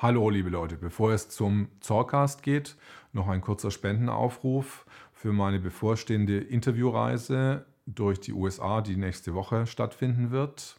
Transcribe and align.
Hallo 0.00 0.30
liebe 0.30 0.48
Leute, 0.48 0.76
bevor 0.76 1.10
es 1.10 1.28
zum 1.28 1.66
Zorcast 1.80 2.44
geht, 2.44 2.76
noch 3.12 3.26
ein 3.26 3.40
kurzer 3.40 3.72
Spendenaufruf 3.72 4.86
für 5.12 5.32
meine 5.32 5.58
bevorstehende 5.58 6.38
Interviewreise 6.38 7.66
durch 7.84 8.20
die 8.20 8.32
USA, 8.32 8.80
die 8.80 8.94
nächste 8.94 9.34
Woche 9.34 9.66
stattfinden 9.66 10.30
wird. 10.30 10.78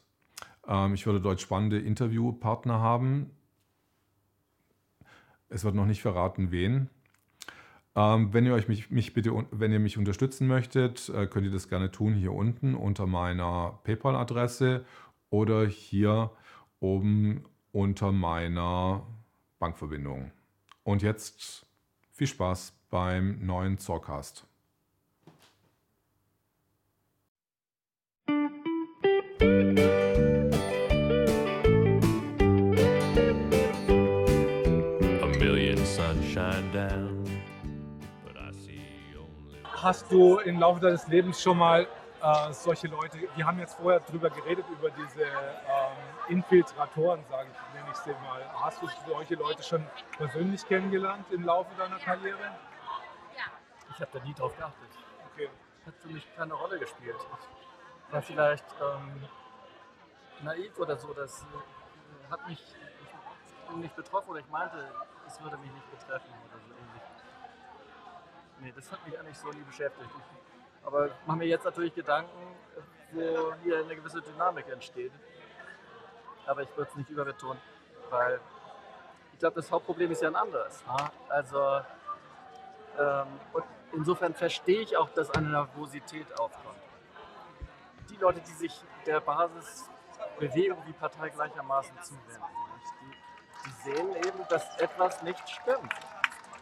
Ähm, 0.65 0.93
ich 0.93 1.05
würde 1.05 1.19
dort 1.19 1.41
spannende 1.41 1.79
Interviewpartner 1.79 2.79
haben. 2.79 3.31
Es 5.49 5.65
wird 5.65 5.75
noch 5.75 5.85
nicht 5.85 6.01
verraten, 6.01 6.51
wen. 6.51 6.89
Ähm, 7.97 8.31
wenn 8.31 8.45
ihr 8.45 8.53
euch 8.53 8.69
mich, 8.69 8.89
mich, 8.89 9.13
bitte, 9.13 9.33
wenn 9.51 9.73
ihr 9.73 9.81
mich 9.81 9.97
unterstützen 9.97 10.47
möchtet, 10.47 11.09
äh, 11.09 11.27
könnt 11.27 11.45
ihr 11.45 11.51
das 11.51 11.67
gerne 11.67 11.91
tun 11.91 12.13
hier 12.13 12.31
unten 12.31 12.73
unter 12.73 13.05
meiner 13.05 13.81
PayPal-Adresse 13.83 14.85
oder 15.29 15.67
hier 15.67 16.31
oben 16.79 17.43
unter 17.71 18.11
meiner 18.11 19.05
Bankverbindung. 19.59 20.31
Und 20.83 21.01
jetzt 21.01 21.65
viel 22.11 22.27
Spaß 22.27 22.73
beim 22.89 23.45
neuen 23.45 23.77
Zorcast. 23.77 24.45
Hast 39.81 40.11
du 40.11 40.39
im 40.39 40.59
Laufe 40.59 40.81
deines 40.81 41.07
Lebens 41.07 41.41
schon 41.41 41.57
mal 41.57 41.87
äh, 42.21 42.53
solche 42.53 42.87
Leute, 42.87 43.17
wir 43.33 43.45
haben 43.45 43.59
jetzt 43.59 43.75
vorher 43.75 44.01
darüber 44.01 44.29
geredet, 44.29 44.65
über 44.69 44.89
diese 44.91 45.23
ähm, 45.23 45.88
Infiltratoren, 46.29 47.25
sage 47.29 47.49
ich, 47.51 47.73
nenne 47.73 47.91
ich 47.91 47.97
sie 47.97 48.11
mal. 48.11 48.45
Hast 48.61 48.81
du 48.81 48.87
solche 49.07 49.35
Leute 49.35 49.63
schon 49.63 49.85
persönlich 50.17 50.65
kennengelernt 50.65 51.25
im 51.31 51.43
Laufe 51.43 51.69
deiner 51.75 51.97
Karriere? 51.97 52.57
Ich 53.91 54.01
habe 54.01 54.11
da 54.17 54.23
nie 54.23 54.33
drauf 54.33 54.55
geachtet. 54.55 54.89
Okay. 55.33 55.49
Hat 55.85 55.95
für 55.97 56.07
mich 56.09 56.27
keine 56.35 56.53
Rolle 56.53 56.79
gespielt. 56.79 57.17
Ich 58.07 58.13
war 58.13 58.21
vielleicht 58.21 58.65
ähm, 58.81 59.27
naiv 60.43 60.77
oder 60.79 60.97
so. 60.97 61.13
Das 61.13 61.41
äh, 61.41 62.31
hat 62.31 62.47
mich 62.47 62.63
nicht 63.77 63.95
betroffen 63.95 64.29
oder 64.29 64.39
ich 64.39 64.49
meinte, 64.49 64.91
es 65.27 65.41
würde 65.41 65.57
mich 65.57 65.71
nicht 65.71 65.91
betreffen 65.91 66.29
oder 66.29 66.59
so 66.59 66.71
ähnlich. 66.71 67.03
Nee, 68.61 68.73
das 68.75 68.91
hat 68.91 69.05
mich 69.05 69.19
eigentlich 69.19 69.37
so 69.37 69.49
nie 69.49 69.63
beschäftigt. 69.63 70.09
Ich 70.09 70.85
aber 70.85 71.07
ich 71.07 71.11
mache 71.25 71.37
mir 71.37 71.47
jetzt 71.47 71.65
natürlich 71.65 71.93
Gedanken, 71.93 72.55
wo 73.11 73.53
hier 73.63 73.79
eine 73.79 73.95
gewisse 73.95 74.21
Dynamik 74.21 74.67
entsteht. 74.69 75.11
Aber 76.49 76.63
ich 76.63 76.69
würde 76.75 76.89
es 76.89 76.97
nicht 76.97 77.09
überbetonen, 77.09 77.61
weil 78.09 78.39
ich 79.33 79.39
glaube, 79.39 79.55
das 79.55 79.71
Hauptproblem 79.71 80.11
ist 80.11 80.21
ja 80.21 80.29
ein 80.29 80.35
anderes. 80.35 80.83
Ne? 80.85 81.11
Also 81.29 81.81
ähm, 82.99 83.27
und 83.53 83.63
insofern 83.93 84.33
verstehe 84.33 84.81
ich 84.81 84.97
auch, 84.97 85.09
dass 85.09 85.29
eine 85.31 85.49
Nervosität 85.49 86.27
aufkommt. 86.39 86.79
Die 88.09 88.17
Leute, 88.17 88.41
die 88.41 88.53
sich 88.53 88.81
der 89.05 89.21
Basisbewegung 89.21 90.79
wie 90.85 90.93
Partei 90.93 91.29
gleichermaßen 91.29 91.95
zuwenden, 92.01 92.43
die, 93.01 93.65
die 93.65 93.91
sehen 93.91 94.15
eben, 94.15 94.47
dass 94.49 94.75
etwas 94.77 95.21
nicht 95.21 95.47
stimmt 95.47 95.93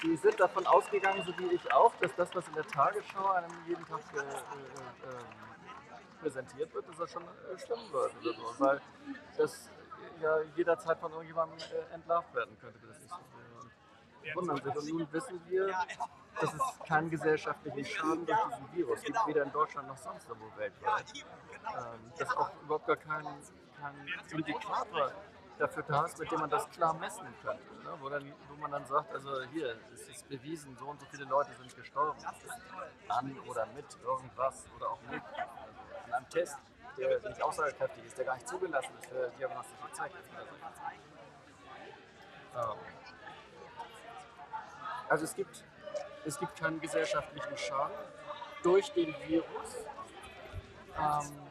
die 0.04 0.16
sind 0.16 0.40
davon 0.40 0.66
ausgegangen, 0.68 1.24
so 1.26 1.36
wie 1.40 1.56
ich 1.56 1.74
auch, 1.74 1.92
dass 2.00 2.14
das, 2.16 2.30
was 2.36 2.48
in 2.48 2.54
der 2.54 2.68
Tagesschau 2.68 3.32
einem 3.32 3.50
jeden 3.68 3.84
Tag 3.86 4.00
äh, 4.14 4.20
äh, 4.20 4.22
äh, 4.22 4.24
präsentiert 6.22 6.72
wird, 6.74 6.88
dass 6.88 6.98
das 6.98 7.12
schon 7.12 7.24
äh, 7.24 7.58
stimmen 7.58 7.90
so. 7.92 8.08
Weil 8.60 8.80
das 9.38 9.70
ja 10.22 10.42
jederzeit 10.56 11.00
von 11.00 11.12
irgendjemandem 11.12 11.58
äh, 11.60 11.94
entlarvt 11.94 12.34
werden 12.34 12.58
könnte, 12.60 12.80
das 12.88 13.00
nicht 13.00 13.10
so. 13.10 13.38
Wundern 14.36 14.58
sich. 14.58 14.76
Und 14.76 14.88
nun 14.90 15.14
wissen 15.14 15.42
wir, 15.48 15.68
dass 16.40 16.54
es 16.54 16.80
keinen 16.86 17.10
gesellschaftlichen 17.10 17.86
Schaden 17.86 18.26
durch 18.26 18.40
diesen 18.50 18.73
Virus 18.73 19.02
gibt, 19.02 19.28
weder 19.28 19.44
in 19.44 19.52
Deutschland 19.52 19.88
noch 19.88 19.98
sonst 19.98 20.28
wo 20.30 20.60
weltweit. 20.60 21.05
Ähm, 21.16 22.11
dass 22.17 22.36
auch 22.36 22.52
überhaupt 22.61 22.88
gar 22.88 22.98
kein, 22.98 23.26
kein 23.80 23.95
Indikator 24.32 25.11
dafür 25.58 25.83
da 25.83 26.05
ist, 26.05 26.20
mit 26.20 26.32
dem 26.32 26.39
man 26.39 26.49
das 26.49 26.70
klar 26.70 26.94
messen 26.94 27.28
könnte. 27.42 27.64
Ne? 27.84 27.89
Wo, 27.99 28.10
dann, 28.10 28.34
wo 28.49 28.55
man 28.61 28.72
dann 28.72 28.86
sagt, 28.86 29.11
also 29.14 29.42
hier, 29.54 29.76
es 29.94 30.08
ist 30.08 30.30
bewiesen, 30.30 30.76
so 30.78 30.86
und 30.86 30.99
so 30.99 31.05
viele 31.10 31.26
Leute 31.26 31.52
sind 31.54 31.76
gestorben. 31.76 32.20
An 33.08 33.39
oder 33.48 33.66
mit 33.67 33.86
irgendwas 34.04 34.66
oder 34.76 34.92
auch 34.92 35.02
mit. 35.10 35.23
Also 35.23 35.80
an 36.05 36.14
einem 36.14 36.30
Test, 36.30 36.58
der 36.98 37.20
nicht 37.30 37.42
aussagekräftig 37.42 38.06
ist, 38.06 38.18
der 38.18 38.26
gar 38.26 38.36
nicht 38.36 38.48
zugelassen 38.48 38.92
ist 39.00 39.08
für 39.08 39.32
diagnostische 39.38 39.92
Zwecke. 39.94 40.18
Ähm, 42.56 42.78
also 45.10 45.24
es 45.24 45.36
gibt, 45.36 45.64
es 46.26 46.40
gibt 46.40 46.60
keinen 46.60 46.82
gesellschaftlichen 46.82 47.58
Schaden 47.58 47.96
durch 48.64 48.92
den 48.94 49.16
Virus. 49.28 49.86
Ähm, 50.98 51.48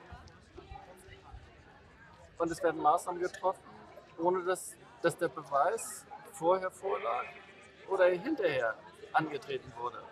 und 2.38 2.50
es 2.50 2.62
werden 2.62 2.82
Maßnahmen 2.82 3.22
getroffen, 3.22 3.62
ohne 4.18 4.44
dass, 4.44 4.76
dass 5.02 5.16
der 5.16 5.28
Beweis 5.28 6.04
vorher 6.32 6.70
vorlag 6.70 7.24
oder 7.88 8.06
hinterher 8.06 8.74
angetreten 9.12 9.72
wurde. 9.76 10.02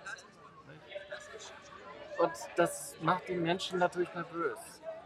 Und 2.18 2.32
das 2.56 2.94
macht 3.00 3.28
die 3.28 3.34
Menschen 3.34 3.78
natürlich 3.78 4.12
nervös, 4.14 4.58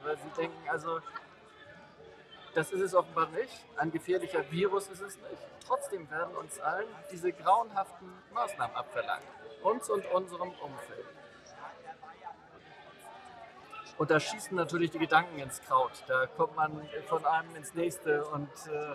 weil 0.03 0.17
sie 0.17 0.31
denken, 0.41 0.69
also 0.69 1.01
das 2.55 2.73
ist 2.73 2.81
es 2.81 2.95
offenbar 2.95 3.29
nicht, 3.29 3.53
ein 3.77 3.91
gefährlicher 3.93 4.51
Virus 4.51 4.89
ist 4.89 5.01
es 5.01 5.17
nicht. 5.17 5.43
Trotzdem 5.67 6.11
werden 6.11 6.35
uns 6.37 6.59
allen 6.61 6.89
diese 7.13 7.33
grauenhaften 7.33 8.09
Maßnahmen 8.33 8.75
abverlangt, 8.75 9.23
uns 9.63 9.89
und 9.91 10.05
unserem 10.07 10.51
Umfeld. 10.51 11.07
Und 13.99 14.11
da 14.13 14.21
schießen 14.21 14.57
natürlich 14.57 14.93
die 14.93 15.01
Gedanken 15.01 15.39
ins 15.41 15.61
Kraut. 15.61 15.93
Da 16.07 16.27
kommt 16.27 16.55
man 16.55 16.89
von 17.09 17.27
einem 17.27 17.57
ins 17.57 17.75
nächste. 17.75 18.25
Und 18.27 18.49
äh, 18.69 18.95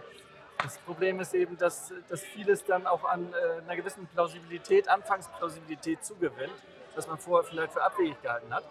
das 0.63 0.77
Problem 0.79 1.19
ist 1.19 1.33
eben, 1.33 1.57
dass, 1.57 1.93
dass 2.07 2.21
vieles 2.21 2.63
dann 2.63 2.87
auch 2.87 3.03
an 3.03 3.33
äh, 3.33 3.61
einer 3.61 3.75
gewissen 3.75 4.07
Plausibilität, 4.07 4.87
Anfangsplausibilität 4.87 6.05
zugewinnt, 6.05 6.53
das 6.95 7.05
man 7.07 7.17
vorher 7.17 7.47
vielleicht 7.49 7.73
für 7.73 7.83
abwegig 7.83 8.21
gehalten 8.21 8.53
hat. 8.53 8.63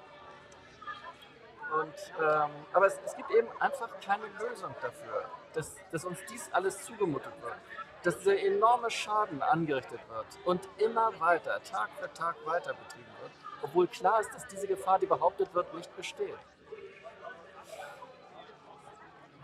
Und, 1.80 1.94
ähm, 2.20 2.50
aber 2.72 2.86
es, 2.86 3.00
es, 3.04 3.16
gibt 3.16 3.30
eben 3.30 3.48
einfach 3.58 3.88
keine 4.04 4.26
Lösung 4.38 4.74
dafür, 4.80 5.24
dass, 5.54 5.74
dass 5.90 6.04
uns 6.04 6.18
dies 6.30 6.50
alles 6.52 6.84
zugemutet 6.84 7.32
wird. 7.40 7.54
Dass 8.02 8.18
dieser 8.18 8.38
enorme 8.38 8.90
Schaden 8.90 9.42
angerichtet 9.42 10.00
wird 10.08 10.26
und 10.44 10.68
immer 10.78 11.18
weiter, 11.20 11.62
Tag 11.62 11.90
für 11.98 12.12
Tag 12.12 12.36
weiter 12.44 12.74
betrieben 12.74 13.12
wird 13.22 13.32
obwohl 13.62 13.86
klar 13.86 14.20
ist, 14.20 14.34
dass 14.34 14.46
diese 14.48 14.66
Gefahr, 14.66 14.98
die 14.98 15.06
behauptet 15.06 15.54
wird, 15.54 15.72
nicht 15.74 15.96
besteht. 15.96 16.38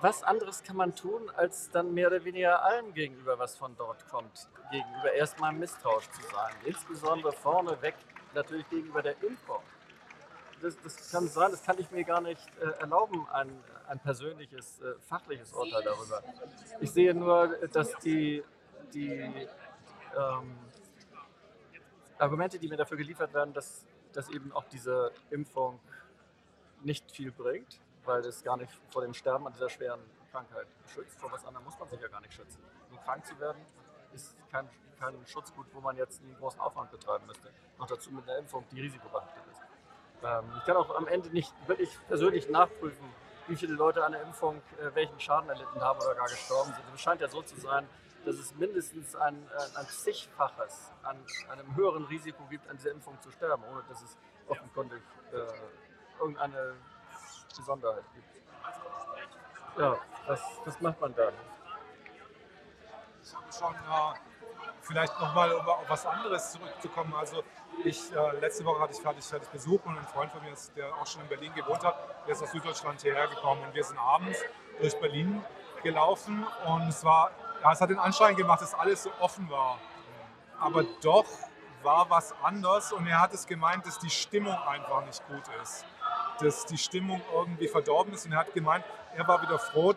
Was 0.01 0.23
anderes 0.23 0.63
kann 0.63 0.77
man 0.77 0.95
tun, 0.95 1.31
als 1.31 1.71
dann 1.71 1.93
mehr 1.93 2.07
oder 2.09 2.25
weniger 2.25 2.63
allem 2.63 2.95
gegenüber, 2.95 3.39
was 3.39 3.57
von 3.57 3.77
dort 3.77 4.09
kommt, 4.09 4.49
gegenüber 4.71 5.13
erstmal 5.13 5.53
misstrauisch 5.53 6.09
zu 6.11 6.23
sein. 6.23 6.55
Insbesondere 6.65 7.33
vorneweg 7.33 7.97
natürlich 8.33 8.69
gegenüber 8.69 9.03
der 9.03 9.21
Impfung. 9.23 9.63
Das, 10.61 10.77
das, 10.83 11.11
kann 11.11 11.29
sein, 11.29 11.51
das 11.51 11.63
kann 11.63 11.79
ich 11.79 11.91
mir 11.91 12.05
gar 12.05 12.21
nicht 12.21 12.43
äh, 12.61 12.81
erlauben, 12.81 13.27
ein, 13.31 13.49
ein 13.87 13.99
persönliches, 14.01 14.81
äh, 14.81 14.95
fachliches 15.01 15.53
Urteil 15.53 15.83
darüber. 15.83 16.23
Ich 16.81 16.91
sehe 16.91 17.15
nur, 17.15 17.57
dass 17.73 17.97
die, 17.99 18.43
die 18.93 19.11
ähm, 19.11 20.57
Argumente, 22.19 22.59
die 22.59 22.69
mir 22.69 22.77
dafür 22.77 22.97
geliefert 22.97 23.33
werden, 23.33 23.53
dass 23.55 23.85
dass 24.13 24.29
eben 24.31 24.53
auch 24.53 24.65
diese 24.65 25.13
Impfung 25.31 25.79
nicht 26.83 27.11
viel 27.11 27.33
bringt, 27.33 27.81
weil 28.05 28.25
es 28.25 28.43
gar 28.43 28.57
nicht 28.57 28.73
vor 28.89 29.03
dem 29.03 29.15
Sterben 29.15 29.47
an 29.47 29.53
dieser 29.53 29.69
schweren 29.69 30.01
Krankheit 30.33 30.67
schützt. 30.93 31.19
Vor 31.21 31.31
was 31.33 31.45
anderem 31.45 31.65
muss 31.65 31.79
man 31.79 31.89
sich 31.89 32.01
ja 32.01 32.09
gar 32.09 32.21
nicht 32.21 32.33
schützen. 32.33 32.63
Nur 32.91 33.01
krank 33.01 33.25
zu 33.27 33.39
werden 33.39 33.61
ist 34.13 34.37
kein, 34.51 34.69
kein 34.99 35.15
Schutzgut, 35.27 35.67
wo 35.73 35.81
man 35.81 35.97
jetzt 35.97 36.23
einen 36.23 36.37
großen 36.37 36.61
Aufwand 36.61 36.91
betreiben 36.91 37.27
müsste. 37.27 37.51
Noch 37.79 37.87
dazu 37.87 38.11
mit 38.11 38.25
einer 38.25 38.39
Impfung, 38.39 38.65
die 38.71 38.81
risikobehaftet 38.81 39.43
ist. 39.51 39.61
Ähm, 40.23 40.45
ich 40.59 40.65
kann 40.65 40.77
auch 40.77 40.95
am 40.97 41.07
Ende 41.07 41.29
nicht 41.31 41.53
wirklich 41.67 41.91
persönlich 42.09 42.49
nachprüfen, 42.49 43.07
wie 43.47 43.57
viele 43.57 43.75
Leute 43.75 44.05
an 44.05 44.13
der 44.13 44.23
Impfung 44.23 44.61
äh, 44.81 44.95
welchen 44.95 45.19
Schaden 45.21 45.49
erlitten 45.49 45.81
haben 45.81 46.01
oder 46.01 46.15
gar 46.15 46.29
gestorben 46.29 46.73
sind. 46.73 46.85
Es 46.95 47.01
scheint 47.01 47.21
ja 47.21 47.29
so 47.29 47.43
zu 47.43 47.59
sein, 47.61 47.89
dass 48.25 48.37
es 48.37 48.55
mindestens 48.57 49.15
ein, 49.17 49.49
ein 49.77 49.87
zigfaches 49.87 50.93
an 51.03 51.17
einem 51.51 51.77
höheren 51.77 52.05
Risiko 52.07 52.43
gibt, 52.51 52.69
an 52.69 52.77
dieser 52.77 52.91
Impfung 52.91 53.19
zu 53.21 53.31
sterben, 53.31 53.63
ohne 53.71 53.83
dass 53.89 54.03
es 54.03 54.17
offenkundig 54.49 55.03
äh, 55.33 56.21
irgendeine 56.21 56.75
Besonderheit 57.57 58.05
gibt. 58.15 58.29
Ja, 59.79 59.97
was, 60.27 60.41
was 60.65 60.81
macht 60.81 61.01
man 61.01 61.15
dann? 61.15 61.33
Ich 63.23 63.35
habe 63.35 63.53
schon 63.53 63.75
äh, 63.75 64.28
vielleicht 64.89 65.21
nochmal 65.21 65.53
um 65.53 65.69
auf 65.69 65.89
was 65.89 66.07
anderes 66.07 66.53
zurückzukommen. 66.53 67.15
Also 67.15 67.45
ich, 67.85 68.11
äh, 68.13 68.41
letzte 68.41 68.65
Woche 68.65 68.81
hatte 68.81 68.95
ich 68.95 69.01
fertig, 69.01 69.49
Besuch 69.51 69.85
und 69.85 69.99
ein 69.99 70.07
Freund 70.07 70.33
von 70.33 70.43
mir, 70.43 70.53
der 70.77 70.95
auch 70.97 71.07
schon 71.07 71.23
in 71.23 71.29
Berlin 71.29 71.53
gewohnt 71.55 71.85
hat, 71.85 71.97
der 72.27 72.35
ist 72.35 72.43
aus 72.43 72.51
Süddeutschland 72.51 73.01
hierher 73.03 73.29
gekommen 73.29 73.63
und 73.65 73.75
wir 73.75 73.85
sind 73.85 73.99
abends 73.99 74.43
durch 74.81 74.99
Berlin 74.99 75.45
gelaufen 75.83 76.45
und 76.67 76.89
es 76.89 77.05
war 77.05 77.31
ja, 77.63 77.73
es 77.73 77.81
hat 77.81 77.91
den 77.91 77.99
Anschein 77.99 78.37
gemacht, 78.37 78.63
dass 78.63 78.75
alles 78.75 79.03
so 79.03 79.11
offen 79.21 79.49
war. 79.51 79.79
Aber 80.61 80.85
doch 81.03 81.27
war 81.83 82.09
was 82.11 82.35
anders 82.43 82.93
und 82.93 83.07
er 83.07 83.21
hat 83.21 83.33
es 83.35 83.47
gemeint, 83.47 83.87
dass 83.87 83.99
die 83.99 84.11
Stimmung 84.11 84.57
einfach 84.67 85.05
nicht 85.05 85.27
gut 85.29 85.43
ist. 85.63 85.85
Dass 86.41 86.67
die 86.67 86.79
Stimmung 86.79 87.21
irgendwie 87.33 87.69
verdorben 87.69 88.13
ist 88.13 88.27
und 88.27 88.33
er 88.33 88.41
hat 88.41 88.55
gemeint, 88.55 88.85
er 89.15 89.27
war 89.27 89.41
wieder 89.43 89.59
froh, 89.59 89.95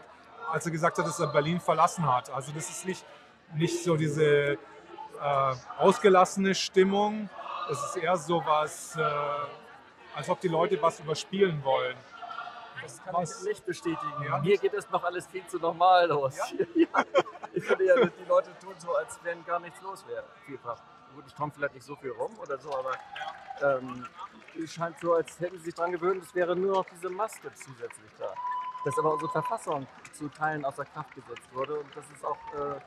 als 0.51 0.65
er 0.65 0.71
gesagt 0.71 0.97
hat, 0.97 1.05
dass 1.05 1.19
er 1.19 1.27
Berlin 1.27 1.59
verlassen 1.59 2.05
hat. 2.11 2.29
Also 2.31 2.51
das 2.51 2.69
ist 2.69 2.85
nicht, 2.85 3.05
nicht 3.53 3.83
so 3.83 3.95
diese 3.95 4.57
äh, 5.21 5.55
ausgelassene 5.77 6.55
Stimmung, 6.55 7.29
es 7.69 7.83
ist 7.83 7.97
eher 7.97 8.17
so 8.17 8.43
was, 8.45 8.95
äh, 8.95 9.01
als 10.15 10.29
ob 10.29 10.39
die 10.41 10.47
Leute 10.47 10.81
was 10.81 10.99
überspielen 10.99 11.63
wollen. 11.63 11.95
Das 12.81 13.03
kann 13.03 13.13
was? 13.13 13.41
ich 13.41 13.47
nicht 13.49 13.65
bestätigen. 13.65 14.23
Ja, 14.25 14.39
Mir 14.39 14.57
geht 14.57 14.73
es 14.73 14.89
noch 14.89 15.03
alles 15.03 15.27
viel 15.27 15.45
zu 15.47 15.59
normal 15.59 16.07
los. 16.07 16.35
Ja? 16.75 17.05
ich 17.53 17.63
finde 17.63 17.85
ja, 17.85 17.95
die 17.95 18.25
Leute 18.27 18.49
tun 18.59 18.73
so, 18.77 18.95
als 18.95 19.19
wenn 19.23 19.45
gar 19.45 19.59
nichts 19.59 19.79
los 19.81 20.05
wäre. 20.07 20.23
Vielfach. 20.45 20.81
Gut, 21.13 21.25
ich 21.27 21.35
komme 21.35 21.51
vielleicht 21.51 21.75
nicht 21.75 21.85
so 21.85 21.95
viel 21.95 22.11
rum 22.11 22.31
oder 22.39 22.57
so, 22.57 22.73
aber 22.73 22.93
ähm, 23.61 24.07
es 24.61 24.73
scheint 24.73 24.97
so, 24.99 25.13
als 25.13 25.39
hätten 25.39 25.57
sie 25.59 25.65
sich 25.65 25.73
daran 25.73 25.91
gewöhnt, 25.91 26.23
es 26.23 26.33
wäre 26.33 26.55
nur 26.55 26.77
noch 26.77 26.85
diese 26.85 27.09
Maske 27.09 27.53
zusätzlich 27.53 28.11
da. 28.17 28.33
Dass 28.85 28.97
aber 28.97 29.13
unsere 29.13 29.31
Verfassung 29.31 29.85
zu 30.13 30.29
Teilen 30.29 30.65
außer 30.65 30.85
Kraft 30.85 31.13
gesetzt 31.13 31.47
wurde 31.53 31.75
und 31.75 31.95
das 31.95 32.05
ist 32.09 32.25
auch 32.25 32.37
äh, 32.53 32.79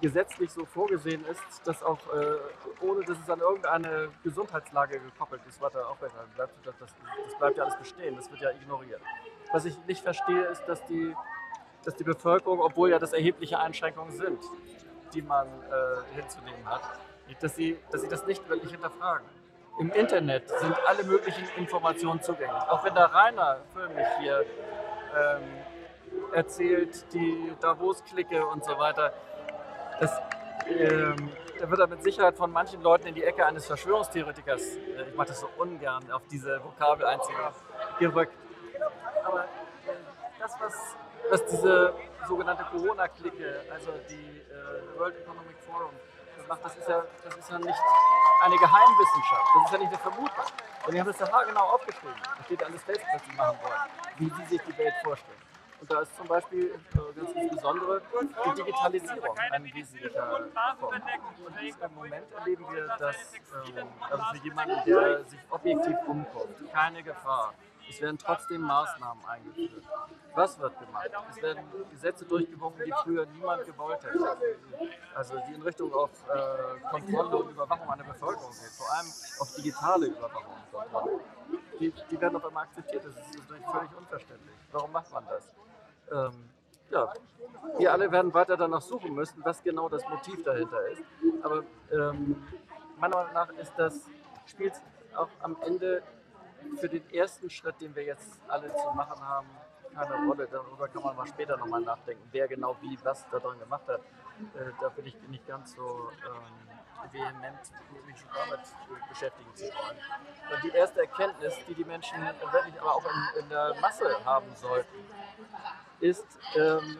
gesetzlich 0.00 0.50
so 0.50 0.64
vorgesehen 0.64 1.24
ist, 1.26 1.66
dass 1.66 1.82
auch 1.82 1.98
äh, 2.14 2.36
ohne 2.80 3.04
dass 3.04 3.18
es 3.18 3.28
an 3.28 3.40
irgendeine 3.40 4.08
Gesundheitslage 4.24 4.98
gekoppelt 5.00 5.42
ist, 5.48 5.60
weiter 5.60 5.88
aufrechterhalten 5.88 6.32
bleibt, 6.34 6.66
das, 6.66 6.74
das, 6.78 6.90
das 7.26 7.38
bleibt 7.38 7.56
ja 7.58 7.64
alles 7.64 7.76
bestehen, 7.76 8.16
das 8.16 8.30
wird 8.30 8.40
ja 8.40 8.50
ignoriert. 8.50 9.00
Was 9.52 9.64
ich 9.64 9.76
nicht 9.86 10.02
verstehe, 10.02 10.44
ist, 10.46 10.64
dass 10.66 10.84
die, 10.86 11.14
dass 11.84 11.96
die 11.96 12.04
Bevölkerung, 12.04 12.60
obwohl 12.60 12.90
ja 12.90 12.98
das 12.98 13.12
erhebliche 13.12 13.58
Einschränkungen 13.58 14.12
sind, 14.12 14.38
die 15.12 15.22
man 15.22 15.46
äh, 15.46 16.14
hinzunehmen 16.14 16.66
hat, 16.66 16.82
dass 17.40 17.54
sie, 17.56 17.78
dass 17.90 18.02
sie 18.02 18.08
das 18.08 18.26
nicht 18.26 18.48
wirklich 18.48 18.72
hinterfragen. 18.72 19.26
Im 19.78 19.90
Internet 19.92 20.48
sind 20.48 20.74
alle 20.86 21.04
möglichen 21.04 21.44
Informationen 21.56 22.20
zugänglich. 22.20 22.62
Auch 22.68 22.84
wenn 22.84 22.94
der 22.94 23.06
Rainer 23.06 23.58
Förmich 23.72 24.06
hier 24.20 24.44
ähm, 25.16 25.42
erzählt, 26.32 27.12
die 27.12 27.52
Davos-Clique 27.60 28.44
und 28.46 28.64
so 28.64 28.78
weiter, 28.78 29.12
das, 30.00 30.20
ähm, 30.66 31.30
da 31.58 31.70
wird 31.70 31.80
er 31.80 31.86
mit 31.86 32.02
Sicherheit 32.02 32.36
von 32.36 32.50
manchen 32.50 32.82
Leuten 32.82 33.06
in 33.06 33.14
die 33.14 33.24
Ecke 33.24 33.44
eines 33.44 33.66
Verschwörungstheoretikers, 33.66 34.76
äh, 34.76 35.08
ich 35.08 35.14
mache 35.14 35.28
das 35.28 35.40
so 35.40 35.48
ungern, 35.58 36.10
auf 36.10 36.22
diese 36.30 36.62
Vokabel 36.64 37.06
einziehen, 37.06 37.36
gerückt. 37.98 38.32
Aber 39.24 39.44
äh, 39.44 39.46
das, 40.38 40.56
was, 40.60 40.74
was 41.30 41.46
diese 41.46 41.94
sogenannte 42.26 42.64
Corona-Clique, 42.64 43.60
also 43.70 43.92
die 44.08 44.38
äh, 44.38 44.98
World 44.98 45.16
Economic 45.16 45.56
Forum, 45.66 45.90
macht, 46.48 46.64
das 46.64 46.76
ist, 46.76 46.88
ja, 46.88 47.04
das 47.24 47.36
ist 47.36 47.50
ja 47.50 47.58
nicht 47.58 47.78
eine 48.42 48.56
Geheimwissenschaft, 48.56 49.48
das 49.54 49.64
ist 49.64 49.72
ja 49.72 49.78
nicht 49.78 49.88
eine 49.88 49.98
Vermutung. 49.98 50.44
Und 50.86 50.94
die 50.94 51.00
haben 51.00 51.06
das 51.06 51.18
ja 51.20 51.30
haargenau 51.30 51.74
aufgeschrieben. 51.74 52.16
Da 52.38 52.44
steht 52.44 52.64
alles 52.64 52.82
fest, 52.82 53.00
was 53.12 53.22
sie 53.24 53.36
machen 53.36 53.58
wollen, 53.62 53.80
wie 54.18 54.30
sie 54.30 54.48
sich 54.48 54.60
die 54.66 54.78
Welt 54.78 54.94
vorstellen. 55.04 55.49
Und 55.80 55.90
da 55.90 56.00
ist 56.00 56.14
zum 56.16 56.26
Beispiel 56.26 56.66
äh, 56.66 57.18
ganz 57.18 57.32
insbesondere 57.34 58.02
die 58.20 58.54
Digitalisierung 58.54 59.38
ein 59.38 59.64
wesentlicher 59.64 60.22
Punkt. 60.22 60.52
Im 61.82 61.94
Moment 61.94 62.32
erleben 62.32 62.66
wir, 62.70 62.86
dass 62.98 63.16
ähm, 63.76 63.88
also 64.10 64.24
für 64.32 64.44
jemanden, 64.44 64.84
der 64.84 65.24
sich 65.24 65.40
objektiv 65.48 65.96
umguckt, 66.06 66.72
keine 66.72 67.02
Gefahr. 67.02 67.54
Es 67.88 68.00
werden 68.00 68.18
trotzdem 68.18 68.60
Maßnahmen 68.60 69.24
eingeführt. 69.24 69.82
Was 70.34 70.58
wird 70.60 70.78
gemacht? 70.78 71.10
Es 71.30 71.42
werden 71.42 71.64
Gesetze 71.90 72.24
durchgewunken, 72.24 72.84
die 72.84 72.92
früher 73.02 73.26
niemand 73.26 73.66
gewollt 73.66 74.04
hätte. 74.04 74.36
Also 75.14 75.42
die 75.48 75.54
in 75.54 75.62
Richtung 75.62 75.92
auf 75.92 76.10
äh, 76.28 76.80
Kontrolle 76.88 77.36
und 77.36 77.50
Überwachung 77.50 77.90
einer 77.90 78.04
Bevölkerung 78.04 78.52
geht, 78.52 78.70
vor 78.78 78.86
allem 78.96 79.06
auf 79.40 79.54
digitale 79.56 80.06
Überwachung 80.06 80.54
und 80.54 80.72
Kontrolle. 80.72 81.20
Die, 81.80 81.92
die 82.10 82.20
werden 82.20 82.36
auf 82.36 82.44
einmal 82.44 82.64
akzeptiert. 82.64 83.04
Das 83.04 83.16
ist 83.16 83.38
natürlich 83.38 83.66
völlig 83.66 83.96
unverständlich. 83.96 84.56
Warum 84.70 84.92
macht 84.92 85.10
man 85.12 85.26
das? 85.26 85.52
Ähm, 86.12 86.50
ja, 86.90 87.12
wir 87.78 87.92
alle 87.92 88.10
werden 88.10 88.34
weiter 88.34 88.56
danach 88.56 88.82
suchen 88.82 89.14
müssen, 89.14 89.44
was 89.44 89.62
genau 89.62 89.88
das 89.88 90.06
Motiv 90.08 90.42
dahinter 90.42 90.88
ist. 90.88 91.02
Aber 91.42 91.62
ähm, 91.92 92.42
meiner 92.98 93.16
Meinung 93.16 93.32
nach 93.32 93.50
ist 93.50 93.72
das, 93.76 94.08
spielt 94.46 94.74
auch 95.16 95.28
am 95.40 95.56
Ende 95.62 96.02
für 96.76 96.88
den 96.88 97.08
ersten 97.10 97.48
Schritt, 97.48 97.80
den 97.80 97.94
wir 97.94 98.04
jetzt 98.04 98.40
alle 98.48 98.68
zu 98.74 98.90
machen 98.94 99.20
haben, 99.20 99.46
keine 99.94 100.26
Rolle. 100.26 100.48
Darüber 100.50 100.88
kann 100.88 101.02
man 101.02 101.16
mal 101.16 101.26
später 101.26 101.56
nochmal 101.56 101.80
nachdenken, 101.80 102.22
wer 102.32 102.48
genau 102.48 102.76
wie 102.80 102.98
was 103.02 103.28
daran 103.30 103.58
gemacht 103.58 103.86
hat. 103.88 104.00
Äh, 104.00 104.70
da 104.80 104.88
bin 104.88 105.06
ich 105.06 105.16
nicht 105.28 105.46
ganz 105.46 105.74
so 105.74 106.10
ähm, 106.26 106.79
vehement, 107.12 107.58
mich 108.06 108.20
schon 108.20 108.30
damit 108.34 108.60
beschäftigen 109.08 109.54
zu 109.54 109.64
wollen. 109.64 109.96
Und 110.52 110.64
die 110.64 110.76
erste 110.76 111.00
Erkenntnis, 111.00 111.54
die 111.68 111.74
die 111.74 111.84
Menschen 111.84 112.20
wirklich 112.20 112.80
aber 112.80 112.94
auch 112.96 113.04
in, 113.04 113.42
in 113.42 113.48
der 113.48 113.74
Masse 113.80 114.24
haben 114.24 114.46
sollten, 114.56 115.06
ist, 116.00 116.26
ähm, 116.56 116.98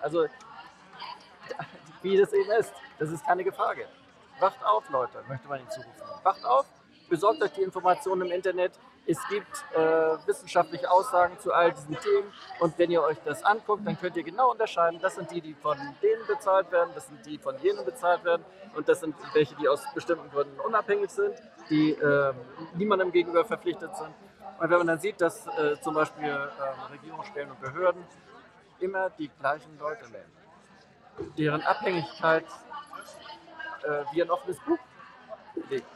also 0.00 0.26
wie 2.02 2.16
das 2.16 2.32
eben 2.32 2.50
ist, 2.52 2.72
das 2.98 3.10
ist 3.10 3.24
keine 3.24 3.50
Frage. 3.52 3.88
Wacht 4.40 4.62
auf, 4.64 4.88
Leute, 4.90 5.22
möchte 5.28 5.48
man 5.48 5.60
hinzurufen. 5.60 6.02
Wacht 6.22 6.44
auf, 6.44 6.66
besorgt 7.08 7.42
euch 7.42 7.52
die 7.52 7.62
Informationen 7.62 8.26
im 8.26 8.32
Internet. 8.32 8.72
Es 9.06 9.18
gibt 9.28 9.64
äh, 9.74 9.78
wissenschaftliche 10.26 10.90
Aussagen 10.90 11.38
zu 11.38 11.52
all 11.52 11.72
diesen 11.72 11.98
Themen 11.98 12.32
und 12.60 12.78
wenn 12.78 12.90
ihr 12.90 13.02
euch 13.02 13.18
das 13.24 13.42
anguckt, 13.44 13.86
dann 13.86 13.98
könnt 14.00 14.16
ihr 14.16 14.22
genau 14.22 14.52
unterscheiden, 14.52 14.98
das 15.00 15.16
sind 15.16 15.30
die, 15.30 15.42
die 15.42 15.54
von 15.54 15.76
denen 16.02 16.26
bezahlt 16.26 16.72
werden, 16.72 16.90
das 16.94 17.06
sind 17.08 17.24
die, 17.26 17.36
von 17.36 17.58
jenen 17.58 17.84
bezahlt 17.84 18.24
werden 18.24 18.44
und 18.74 18.88
das 18.88 19.00
sind 19.00 19.14
welche, 19.34 19.54
die 19.56 19.68
aus 19.68 19.82
bestimmten 19.94 20.30
Gründen 20.30 20.58
unabhängig 20.60 21.10
sind, 21.10 21.34
die 21.68 21.92
äh, 21.92 22.32
niemandem 22.74 23.12
gegenüber 23.12 23.44
verpflichtet 23.44 23.94
sind. 23.94 24.14
Und 24.58 24.70
wenn 24.70 24.78
man 24.78 24.86
dann 24.86 24.98
sieht, 24.98 25.20
dass 25.20 25.46
äh, 25.48 25.78
zum 25.80 25.94
Beispiel 25.94 26.24
äh, 26.24 26.92
Regierungsstellen 26.92 27.50
und 27.50 27.60
Behörden 27.60 28.02
immer 28.80 29.10
die 29.10 29.28
gleichen 29.28 29.78
Leute 29.78 30.04
nehmen, 30.04 31.34
deren 31.36 31.60
Abhängigkeit 31.62 32.44
äh, 33.82 34.04
wie 34.12 34.22
ein 34.22 34.30
offenes 34.30 34.58
Buch 34.60 34.78
legt. 35.68 35.86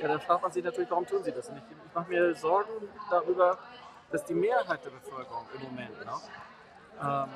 Ja, 0.00 0.08
dann 0.08 0.20
fragt 0.20 0.42
man 0.42 0.50
sich 0.50 0.64
natürlich, 0.64 0.90
warum 0.90 1.06
tun 1.06 1.22
sie 1.22 1.32
das 1.32 1.50
nicht? 1.50 1.64
Ich 1.70 1.94
mache 1.94 2.08
mir 2.08 2.34
Sorgen 2.34 2.88
darüber, 3.10 3.58
dass 4.10 4.24
die 4.24 4.34
Mehrheit 4.34 4.82
der 4.84 4.90
Bevölkerung 4.90 5.46
im 5.54 5.62
Moment 5.62 6.06
noch 6.06 6.22
ähm, 7.02 7.28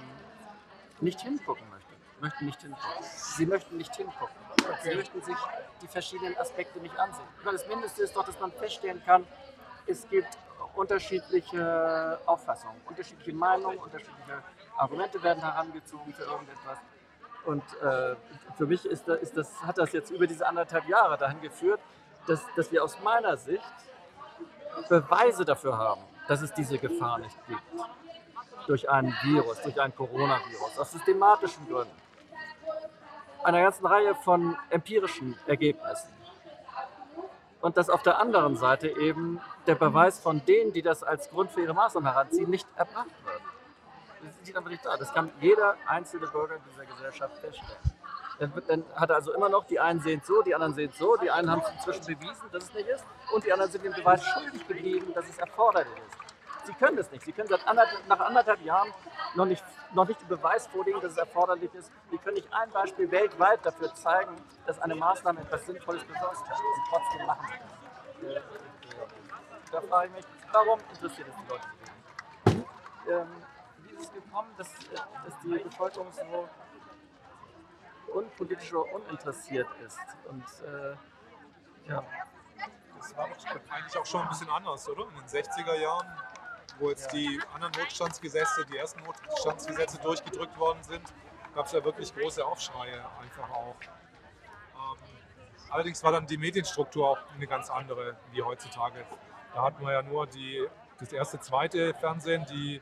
nicht 1.00 1.20
hingucken 1.20 1.68
möchte. 1.70 1.92
Möchten 2.20 2.46
nicht 2.46 2.62
hingucken. 2.62 3.02
Sie 3.02 3.46
möchten 3.46 3.76
nicht 3.76 3.94
hingucken. 3.94 4.36
Sie 4.82 4.94
möchten 4.94 5.22
sich 5.22 5.36
die 5.82 5.88
verschiedenen 5.88 6.38
Aspekte 6.38 6.78
nicht 6.78 6.98
ansehen. 6.98 7.26
Das 7.44 7.66
Mindeste 7.68 8.02
ist 8.02 8.16
doch, 8.16 8.24
dass 8.24 8.38
man 8.40 8.50
feststellen 8.52 9.02
kann, 9.04 9.26
es 9.86 10.08
gibt 10.08 10.38
unterschiedliche 10.74 12.18
Auffassungen, 12.24 12.80
unterschiedliche 12.86 13.34
Meinungen, 13.34 13.78
unterschiedliche 13.78 14.42
Argumente 14.76 15.22
werden 15.22 15.42
herangezogen 15.42 16.14
für 16.14 16.22
irgendetwas. 16.22 16.78
Und 17.44 17.62
äh, 17.82 18.16
für 18.56 18.66
mich 18.66 18.86
ist 18.86 19.06
das, 19.06 19.18
ist 19.20 19.36
das, 19.36 19.62
hat 19.62 19.76
das 19.76 19.92
jetzt 19.92 20.10
über 20.10 20.26
diese 20.26 20.46
anderthalb 20.46 20.88
Jahre 20.88 21.18
dahin 21.18 21.42
geführt, 21.42 21.80
dass, 22.26 22.42
dass 22.56 22.70
wir 22.72 22.82
aus 22.82 22.98
meiner 23.02 23.36
Sicht 23.36 23.62
Beweise 24.88 25.44
dafür 25.44 25.78
haben, 25.78 26.02
dass 26.28 26.42
es 26.42 26.52
diese 26.52 26.78
Gefahr 26.78 27.18
nicht 27.18 27.36
gibt. 27.46 27.62
Durch 28.66 28.88
ein 28.88 29.14
Virus, 29.22 29.60
durch 29.62 29.80
ein 29.80 29.94
Coronavirus, 29.94 30.78
aus 30.78 30.92
systematischen 30.92 31.68
Gründen. 31.68 31.94
Einer 33.42 33.60
ganzen 33.62 33.86
Reihe 33.86 34.14
von 34.14 34.56
empirischen 34.70 35.38
Ergebnissen 35.46 36.14
und 37.64 37.78
dass 37.78 37.88
auf 37.88 38.02
der 38.02 38.18
anderen 38.18 38.58
Seite 38.58 38.88
eben 38.88 39.40
der 39.66 39.74
Beweis 39.74 40.18
von 40.18 40.44
denen, 40.44 40.74
die 40.74 40.82
das 40.82 41.02
als 41.02 41.30
Grund 41.30 41.50
für 41.50 41.62
ihre 41.62 41.72
Maßnahmen 41.72 42.12
heranziehen, 42.12 42.50
nicht 42.50 42.68
erbracht 42.76 43.06
wird. 43.24 43.40
Das 44.22 44.36
ist 44.46 44.54
einfach 44.54 44.68
nicht 44.68 44.84
da. 44.84 44.98
Das 44.98 45.14
kann 45.14 45.30
jeder 45.40 45.74
einzelne 45.86 46.26
Bürger 46.26 46.58
dieser 46.70 46.84
Gesellschaft 46.84 47.38
feststellen. 47.38 47.93
Dann, 48.38 48.52
dann 48.66 48.84
hat 48.96 49.10
er 49.10 49.16
also 49.16 49.32
immer 49.32 49.48
noch, 49.48 49.64
die 49.64 49.78
einen 49.78 50.00
sehen 50.00 50.20
es 50.20 50.26
so, 50.26 50.42
die 50.42 50.54
anderen 50.54 50.74
sehen 50.74 50.90
es 50.90 50.98
so, 50.98 51.16
die 51.16 51.30
einen 51.30 51.50
haben 51.50 51.62
es 51.62 51.70
inzwischen 51.70 52.18
bewiesen, 52.18 52.50
dass 52.50 52.64
es 52.64 52.74
nicht 52.74 52.88
ist, 52.88 53.04
und 53.32 53.44
die 53.44 53.52
anderen 53.52 53.70
sind 53.70 53.84
dem 53.84 53.92
Beweis 53.92 54.24
schuldig 54.24 54.66
geblieben, 54.66 55.12
dass 55.14 55.28
es 55.28 55.38
erforderlich 55.38 55.96
ist. 56.08 56.24
Sie 56.66 56.72
können 56.72 56.96
das 56.96 57.10
nicht. 57.10 57.22
Sie 57.24 57.32
können 57.32 57.48
seit 57.48 57.66
anderthalb, 57.66 58.08
nach 58.08 58.20
anderthalb 58.20 58.60
Jahren 58.62 58.92
noch 59.34 59.44
nicht, 59.44 59.62
noch 59.92 60.08
nicht 60.08 60.20
den 60.20 60.28
Beweis 60.28 60.66
vorlegen, 60.66 61.00
dass 61.00 61.12
es 61.12 61.18
erforderlich 61.18 61.72
ist. 61.74 61.92
Sie 62.10 62.18
können 62.18 62.36
nicht 62.36 62.48
ein 62.52 62.70
Beispiel 62.70 63.10
weltweit 63.10 63.64
dafür 63.64 63.94
zeigen, 63.94 64.34
dass 64.66 64.80
eine 64.80 64.94
Maßnahme 64.94 65.40
etwas 65.40 65.66
Sinnvolles 65.66 66.02
bewirkt 66.04 66.24
hat. 66.24 66.58
Und 66.58 66.84
trotzdem 66.88 67.26
machen 67.26 67.46
sie 67.48 68.28
das. 68.34 68.42
Da 69.70 69.80
frage 69.82 70.08
ich 70.08 70.14
mich, 70.14 70.24
warum 70.52 70.80
interessiert 70.90 71.28
es 71.28 71.34
die 71.36 71.48
Leute 71.50 72.64
ähm, 73.10 73.28
Wie 73.82 73.94
ist 73.94 74.04
es 74.04 74.12
gekommen, 74.12 74.48
dass, 74.56 74.68
dass 74.68 75.40
die 75.42 75.58
Bevölkerung 75.58 76.10
so 76.12 76.48
unpolitisch 78.12 78.72
oder 78.72 78.92
uninteressiert 78.94 79.68
ist? 79.86 79.98
Und 80.28 80.44
äh, 80.66 80.96
ja. 81.90 82.04
Das 82.98 83.16
war 83.16 83.28
doch 83.28 83.70
eigentlich 83.70 83.98
auch 83.98 84.06
schon 84.06 84.22
ein 84.22 84.28
bisschen 84.28 84.48
anders, 84.48 84.88
oder? 84.88 85.06
In 85.08 85.14
den 85.16 85.26
60er 85.26 85.74
Jahren 85.74 86.06
wo 86.78 86.90
jetzt 86.90 87.12
die 87.12 87.40
anderen 87.52 87.72
Notstandsgesetze, 87.78 88.64
die 88.66 88.76
ersten 88.76 89.02
Notstandsgesetze 89.04 89.98
durchgedrückt 89.98 90.58
worden 90.58 90.82
sind, 90.82 91.02
gab 91.54 91.66
es 91.66 91.72
ja 91.72 91.84
wirklich 91.84 92.14
große 92.14 92.44
Aufschreie 92.44 93.04
einfach 93.20 93.50
auch. 93.50 93.76
Ähm, 94.74 94.98
allerdings 95.70 96.02
war 96.02 96.12
dann 96.12 96.26
die 96.26 96.36
Medienstruktur 96.36 97.10
auch 97.10 97.18
eine 97.34 97.46
ganz 97.46 97.70
andere 97.70 98.16
wie 98.32 98.42
heutzutage. 98.42 99.04
Da 99.54 99.62
hatten 99.62 99.84
wir 99.84 99.92
ja 99.92 100.02
nur 100.02 100.26
die, 100.26 100.66
das 100.98 101.12
erste, 101.12 101.38
zweite 101.40 101.94
Fernsehen, 101.94 102.44
die, 102.50 102.76
äh, 102.76 102.80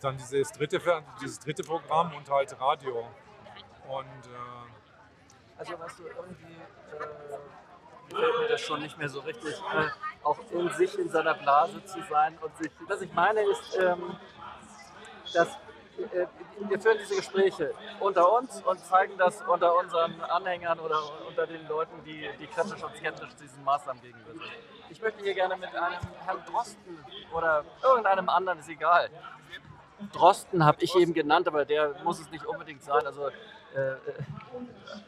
dann 0.00 0.16
dieses 0.16 0.50
dritte, 0.52 0.80
dieses 1.20 1.38
dritte 1.38 1.62
Programm 1.62 2.14
und 2.14 2.28
halt 2.30 2.60
Radio. 2.60 3.08
Und 3.88 4.26
äh, 4.26 5.58
also 5.58 5.74
was 5.78 5.96
du 5.96 6.04
irgendwie 6.04 6.56
äh, 6.92 8.10
gefällt 8.10 8.38
mir 8.38 8.48
das 8.48 8.60
schon 8.60 8.80
nicht 8.80 8.98
mehr 8.98 9.08
so 9.08 9.20
richtig, 9.20 9.54
äh, 9.54 9.88
auch 10.24 10.38
in 10.50 10.70
sich 10.70 10.98
in 10.98 11.08
seiner 11.08 11.34
Blase 11.34 11.84
zu 11.84 11.98
sein 12.08 12.38
und 12.40 12.56
sich. 12.58 12.70
Was 12.86 13.00
ich 13.02 13.12
meine 13.12 13.40
ist, 13.40 13.78
ähm, 13.78 14.16
dass 15.32 15.48
äh, 16.12 16.26
wir 16.68 16.80
führen 16.80 16.98
diese 16.98 17.16
Gespräche 17.16 17.74
unter 18.00 18.32
uns 18.32 18.62
und 18.62 18.78
zeigen 18.80 19.16
das 19.16 19.40
unter 19.42 19.76
unseren 19.78 20.20
Anhängern 20.22 20.78
oder 20.80 21.00
unter 21.26 21.46
den 21.46 21.66
Leuten, 21.66 22.02
die, 22.04 22.28
die 22.38 22.46
kritisch 22.46 22.82
und 22.82 22.96
skeptisch 22.96 23.34
diesen 23.40 23.64
Maßnahmen 23.64 24.02
gegenüber 24.02 24.32
sind. 24.32 24.42
Ich 24.90 25.00
möchte 25.00 25.22
hier 25.22 25.34
gerne 25.34 25.56
mit 25.56 25.74
einem 25.74 26.00
Herrn 26.24 26.44
Drosten 26.46 27.04
oder 27.32 27.64
irgendeinem 27.82 28.28
anderen, 28.28 28.58
ist 28.58 28.68
egal. 28.68 29.10
Drosten 30.12 30.64
habe 30.64 30.78
ich 30.80 30.94
eben 30.96 31.12
genannt, 31.14 31.48
aber 31.48 31.64
der 31.64 31.94
muss 32.04 32.20
es 32.20 32.30
nicht 32.30 32.46
unbedingt 32.46 32.82
sein. 32.82 33.04
Also 33.04 33.28
äh, 33.28 33.32
äh, 33.80 33.90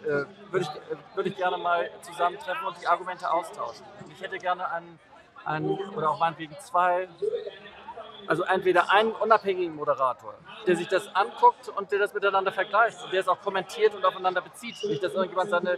äh 0.05 0.27
würde 0.51 0.67
ich, 0.67 0.69
äh, 0.69 0.97
würd 1.15 1.27
ich 1.27 1.37
gerne 1.37 1.59
mal 1.59 1.89
zusammentreffen 2.03 2.67
und 2.67 2.81
die 2.81 2.87
Argumente 2.87 3.31
austauschen. 3.31 3.87
Ich 4.13 4.21
hätte 4.21 4.39
gerne 4.39 4.67
einen, 4.71 5.79
oder 5.97 6.11
auch 6.11 6.19
meinetwegen 6.19 6.57
zwei 6.61 7.09
also 8.27 8.45
entweder 8.45 8.91
einen 8.93 9.13
unabhängigen 9.13 9.75
Moderator, 9.75 10.35
der 10.67 10.77
sich 10.77 10.87
das 10.87 11.13
anguckt 11.15 11.69
und 11.69 11.91
der 11.91 11.99
das 11.99 12.15
miteinander 12.15 12.53
vergleicht 12.53 13.03
und 13.03 13.13
der 13.13 13.21
es 13.21 13.29
auch 13.29 13.41
kommentiert 13.41 13.95
und 13.95 14.05
aufeinander 14.05 14.41
bezieht. 14.41 14.77
Nicht, 14.85 15.03
dass 15.03 15.15
irgendjemand 15.15 15.51
seine 15.51 15.77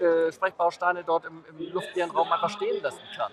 äh, 0.00 0.32
Sprechbausteine 0.32 1.04
dort 1.04 1.26
im, 1.26 1.44
im 1.48 1.72
luftleeren 1.72 2.10
Raum 2.10 2.32
einfach 2.32 2.50
stehen 2.50 2.82
lassen 2.82 3.02
kann. 3.16 3.32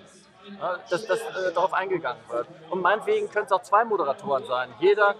Dass 0.89 1.05
das 1.05 1.19
äh, 1.19 1.53
darauf 1.53 1.73
eingegangen 1.73 2.21
wird. 2.29 2.47
Und 2.69 2.81
meinetwegen 2.81 3.29
können 3.29 3.45
es 3.45 3.51
auch 3.51 3.61
zwei 3.61 3.85
Moderatoren 3.85 4.45
sein. 4.45 4.73
Jeder, 4.79 5.15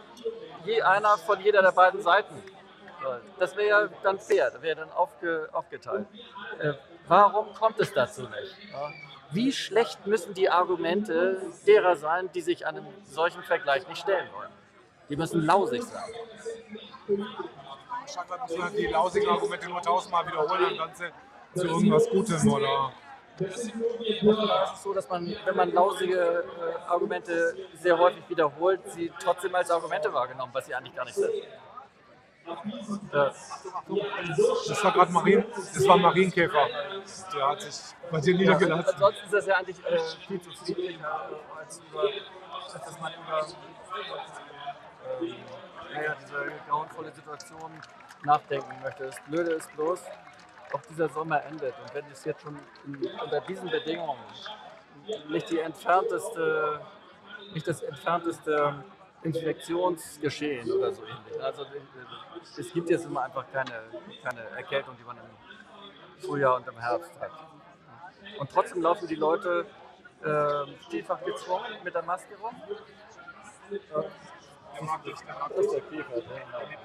je 0.65 0.81
einer 0.81 1.17
von 1.17 1.39
jeder 1.39 1.61
der 1.61 1.71
beiden 1.71 2.01
Seiten. 2.01 2.43
Das 3.37 3.55
wäre 3.57 3.67
ja 3.67 3.89
dann 4.01 4.19
fair, 4.19 4.49
das 4.51 4.61
wäre 4.61 4.77
dann 4.77 4.91
aufge, 4.91 5.49
aufgeteilt. 5.51 6.07
Äh, 6.59 6.73
warum 7.07 7.53
kommt 7.53 7.79
es 7.79 7.93
dazu 7.93 8.21
nicht? 8.21 8.55
Wie 9.31 9.51
schlecht 9.51 10.05
müssen 10.07 10.33
die 10.33 10.49
Argumente 10.49 11.41
derer 11.67 11.95
sein, 11.95 12.29
die 12.33 12.41
sich 12.41 12.65
einem 12.65 12.85
solchen 13.05 13.43
Vergleich 13.43 13.87
nicht 13.87 14.01
stellen 14.01 14.29
wollen. 14.33 14.51
Die 15.09 15.15
müssen 15.15 15.45
lausig 15.45 15.83
sein. 15.83 16.03
Scheinbar 18.05 18.47
müssen 18.47 18.77
die 18.77 18.87
lausigen 18.87 19.29
Argumente 19.29 19.67
nur 19.67 19.81
tausendmal 19.81 20.25
wiederholen 20.27 20.77
dann 20.77 20.95
zu 20.95 21.67
irgendwas 21.67 22.09
Gutem 22.09 22.53
oder. 22.53 22.93
Es 23.39 23.63
ist 23.65 24.83
so, 24.83 24.93
dass 24.93 25.09
man, 25.09 25.35
wenn 25.45 25.55
man 25.55 25.71
lausige 25.71 26.43
äh, 26.43 26.87
Argumente 26.87 27.55
sehr 27.73 27.97
häufig 27.97 28.23
wiederholt, 28.29 28.81
sie 28.91 29.11
trotzdem 29.19 29.55
als 29.55 29.71
Argumente 29.71 30.13
wahrgenommen, 30.13 30.53
was 30.53 30.65
sie 30.67 30.75
eigentlich 30.75 30.95
gar 30.95 31.05
nicht 31.05 31.15
sind. 31.15 31.31
Das 33.11 34.83
war 34.83 34.91
gerade 34.91 35.11
Marien, 35.11 35.45
das 35.55 35.87
war 35.87 35.97
Marienkäfer. 35.97 36.67
Der 37.33 37.47
hat 37.47 37.61
sich 37.61 37.95
bei 38.11 38.19
dir 38.19 38.35
niedergelassen. 38.35 38.93
ansonsten 38.93 39.25
ist 39.25 39.33
das 39.33 39.45
ja 39.45 39.55
eigentlich 39.55 39.79
äh, 39.85 39.99
viel 40.27 40.41
zu 40.41 40.51
friedlich, 40.51 40.99
als, 41.57 41.81
über, 41.89 42.03
als 42.03 42.73
dass 42.73 42.99
man 42.99 43.13
über 43.13 43.47
ähm, 45.21 45.35
naja, 45.93 46.15
diese 46.21 46.51
grauenvolle 46.67 47.11
Situation 47.11 47.71
nachdenken 48.25 48.81
möchte. 48.83 49.05
Das 49.05 49.19
Blöde 49.27 49.51
ist 49.51 49.73
bloß, 49.75 50.01
auch 50.73 50.81
dieser 50.89 51.09
Sommer 51.09 51.43
endet. 51.43 51.73
Und 51.79 51.93
wenn 51.93 52.05
es 52.11 52.25
jetzt 52.25 52.41
schon 52.41 52.57
in, 52.85 52.95
unter 53.21 53.41
diesen 53.41 53.69
Bedingungen 53.69 54.17
nicht 55.29 55.49
die 55.49 55.59
entfernteste, 55.59 56.81
nicht 57.53 57.67
das 57.67 57.81
entfernteste 57.81 58.83
Infektionsgeschehen 59.21 60.71
oder 60.71 60.91
so 60.91 61.03
ähnlich. 61.03 61.41
Also 61.41 61.65
es 62.57 62.73
gibt 62.73 62.89
jetzt 62.89 63.05
immer 63.05 63.23
einfach 63.23 63.45
keine, 63.51 63.83
keine 64.23 64.41
Erkältung, 64.57 64.95
die 64.97 65.03
man 65.03 65.17
im 65.17 66.25
Frühjahr 66.25 66.55
und 66.57 66.67
im 66.67 66.77
Herbst 66.77 67.11
hat. 67.19 67.31
Und 68.39 68.49
trotzdem 68.51 68.81
laufen 68.81 69.07
die 69.07 69.15
Leute 69.15 69.65
äh, 70.23 70.89
vielfach 70.89 71.23
gezwungen 71.23 71.71
mit 71.83 71.93
der 71.93 72.03
Maske 72.03 72.35
rum. 72.37 72.55
Der 73.69 74.83
mag 74.83 75.03
dich, 75.03 75.19
der 75.19 75.33
mag 75.35 75.49
dich. 75.49 75.57
Das 75.57 75.65
ist 75.65 75.73
der 75.73 75.81
Käfer, 75.81 76.21
der. 76.21 76.77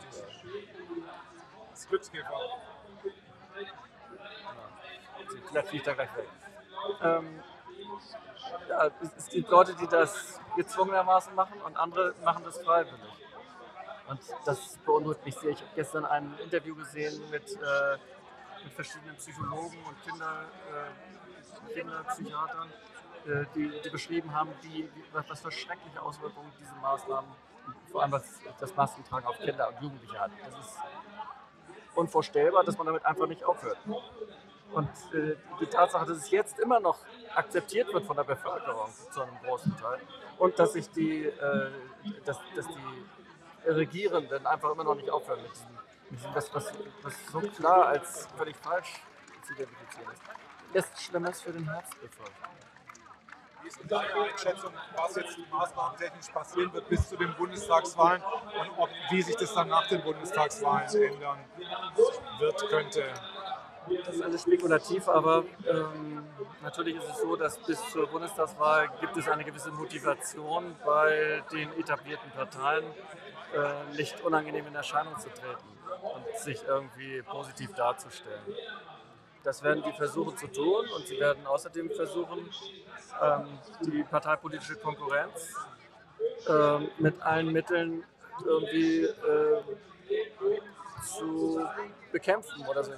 Das 1.71 1.88
Glückskäfer. 1.88 2.40
Vielleicht 5.50 5.69
fliegt 5.69 5.87
er 5.87 5.95
gleich 5.95 6.17
weg. 6.17 6.28
Ähm, 7.02 7.43
ja, 8.69 8.90
es 9.17 9.28
gibt 9.28 9.49
Leute, 9.50 9.75
die 9.75 9.87
das 9.87 10.40
gezwungenermaßen 10.57 11.35
machen 11.35 11.61
und 11.62 11.76
andere 11.76 12.14
machen 12.25 12.45
das 12.45 12.59
freiwillig. 12.62 13.00
Und 14.09 14.21
das 14.45 14.78
beunruhigt 14.78 15.25
mich 15.25 15.35
sehr. 15.37 15.50
Ich 15.50 15.61
habe 15.61 15.71
gestern 15.75 16.05
ein 16.07 16.35
Interview 16.43 16.75
gesehen 16.75 17.21
mit, 17.31 17.52
äh, 17.52 17.99
mit 18.64 18.73
verschiedenen 18.73 19.17
Psychologen 19.17 19.76
und 19.87 20.02
Kinder, 20.02 20.47
äh, 20.73 21.75
Kinderpsychiatern, 21.75 22.69
äh, 23.26 23.45
die, 23.55 23.81
die, 23.85 23.90
beschrieben 23.90 24.33
haben, 24.35 24.50
wie, 24.62 24.88
was, 25.12 25.28
was 25.28 25.40
für 25.43 25.50
schreckliche 25.50 26.00
Auswirkungen 26.00 26.50
diese 26.59 26.75
Maßnahmen, 26.76 27.31
vor 27.93 28.02
allem 28.02 28.12
was 28.12 28.40
das 28.59 28.75
Maskentragen 28.75 29.26
auf 29.26 29.38
Kinder 29.38 29.69
und 29.69 29.83
Jugendliche 29.83 30.19
hat. 30.19 30.31
Das 30.43 30.59
ist 30.59 30.78
unvorstellbar, 31.95 32.64
dass 32.64 32.78
man 32.78 32.87
damit 32.87 33.05
einfach 33.05 33.26
nicht 33.26 33.45
aufhört. 33.45 33.78
Und 34.73 34.89
äh, 35.15 35.37
die 35.61 35.67
Tatsache, 35.67 36.07
dass 36.07 36.19
es 36.19 36.31
jetzt 36.31 36.59
immer 36.59 36.79
noch 36.79 36.99
akzeptiert 37.35 37.93
wird 37.93 38.05
von 38.05 38.17
der 38.17 38.25
Bevölkerung 38.25 38.91
zu 39.11 39.23
einem 39.23 39.39
großen 39.45 39.77
Teil 39.77 40.01
und 40.39 40.59
dass 40.59 40.75
sich 40.75 40.91
die, 40.91 41.25
äh, 41.25 41.71
dass, 42.25 42.39
dass 42.55 42.67
die 42.67 43.69
Regierenden 43.71 44.47
einfach 44.47 44.71
immer 44.73 44.85
noch 44.85 44.95
nicht 44.95 45.11
aufhören 45.11 45.43
mit 45.43 45.53
diesem, 45.53 45.69
mit 46.11 46.21
diesem 46.21 46.35
was, 46.35 46.55
was, 46.55 46.73
was 47.03 47.15
so 47.33 47.41
klar 47.41 47.87
als 47.87 48.29
völlig 48.37 48.57
falsch 48.57 49.03
zu 49.47 49.55
identifizieren 49.55 50.13
ist, 50.13 50.23
lässt 50.75 51.03
Schlimmes 51.03 51.41
für 51.41 51.53
den 51.53 51.65
bevor. 51.65 52.27
Wie 53.63 53.69
ist 53.69 53.81
deine 53.89 54.15
Einschätzung, 54.15 54.73
was 54.97 55.17
jetzt 55.17 55.39
maßnahmentechnisch 55.51 56.29
passieren 56.29 56.73
wird 56.73 56.89
bis 56.89 57.09
zu 57.09 57.17
den 57.17 57.35
Bundestagswahlen 57.35 58.23
und 58.23 58.79
ob, 58.79 58.89
wie 59.11 59.23
sich 59.23 59.37
das 59.37 59.53
dann 59.53 59.69
nach 59.69 59.87
den 59.89 60.03
Bundestagswahlen 60.03 60.89
ändern 60.95 61.45
wird, 62.39 62.69
könnte? 62.69 63.05
Das 64.04 64.14
ist 64.14 64.23
alles 64.23 64.42
spekulativ, 64.42 65.09
aber 65.09 65.45
ähm, 65.66 66.25
natürlich 66.62 66.97
ist 66.97 67.09
es 67.09 67.21
so, 67.21 67.37
dass 67.37 67.59
bis 67.59 67.80
zur 67.90 68.07
Bundestagswahl 68.07 68.88
gibt 69.00 69.16
es 69.16 69.28
eine 69.28 69.45
gewisse 69.45 69.71
Motivation 69.71 70.76
bei 70.85 71.42
den 71.52 71.73
etablierten 71.78 72.30
Parteien, 72.33 72.85
äh, 73.54 73.97
nicht 73.97 74.21
unangenehm 74.23 74.66
in 74.66 74.75
Erscheinung 74.75 75.18
zu 75.18 75.28
treten 75.30 75.68
und 76.02 76.38
sich 76.38 76.62
irgendwie 76.66 77.23
positiv 77.23 77.73
darzustellen. 77.75 78.42
Das 79.42 79.62
werden 79.62 79.83
die 79.87 79.92
versuchen 79.92 80.37
zu 80.37 80.49
tun 80.49 80.87
und 80.95 81.07
sie 81.07 81.18
werden 81.18 81.47
außerdem 81.47 81.90
versuchen, 81.90 82.50
ähm, 83.23 83.59
die 83.80 84.02
parteipolitische 84.02 84.76
Konkurrenz 84.76 85.54
äh, 86.47 86.78
mit 86.99 87.21
allen 87.23 87.52
Mitteln 87.52 88.04
irgendwie 88.45 89.04
äh, 89.04 89.62
zu 91.02 91.66
bekämpfen 92.12 92.66
oder 92.66 92.85
so. 92.85 92.92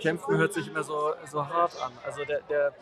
Kämpfen 0.00 0.36
hört 0.36 0.52
sich 0.52 0.68
immer 0.68 0.82
so, 0.82 1.14
so 1.30 1.46
hart 1.46 1.80
an. 1.82 1.92
Also 2.04 2.24
der, 2.24 2.40
der 2.42 2.74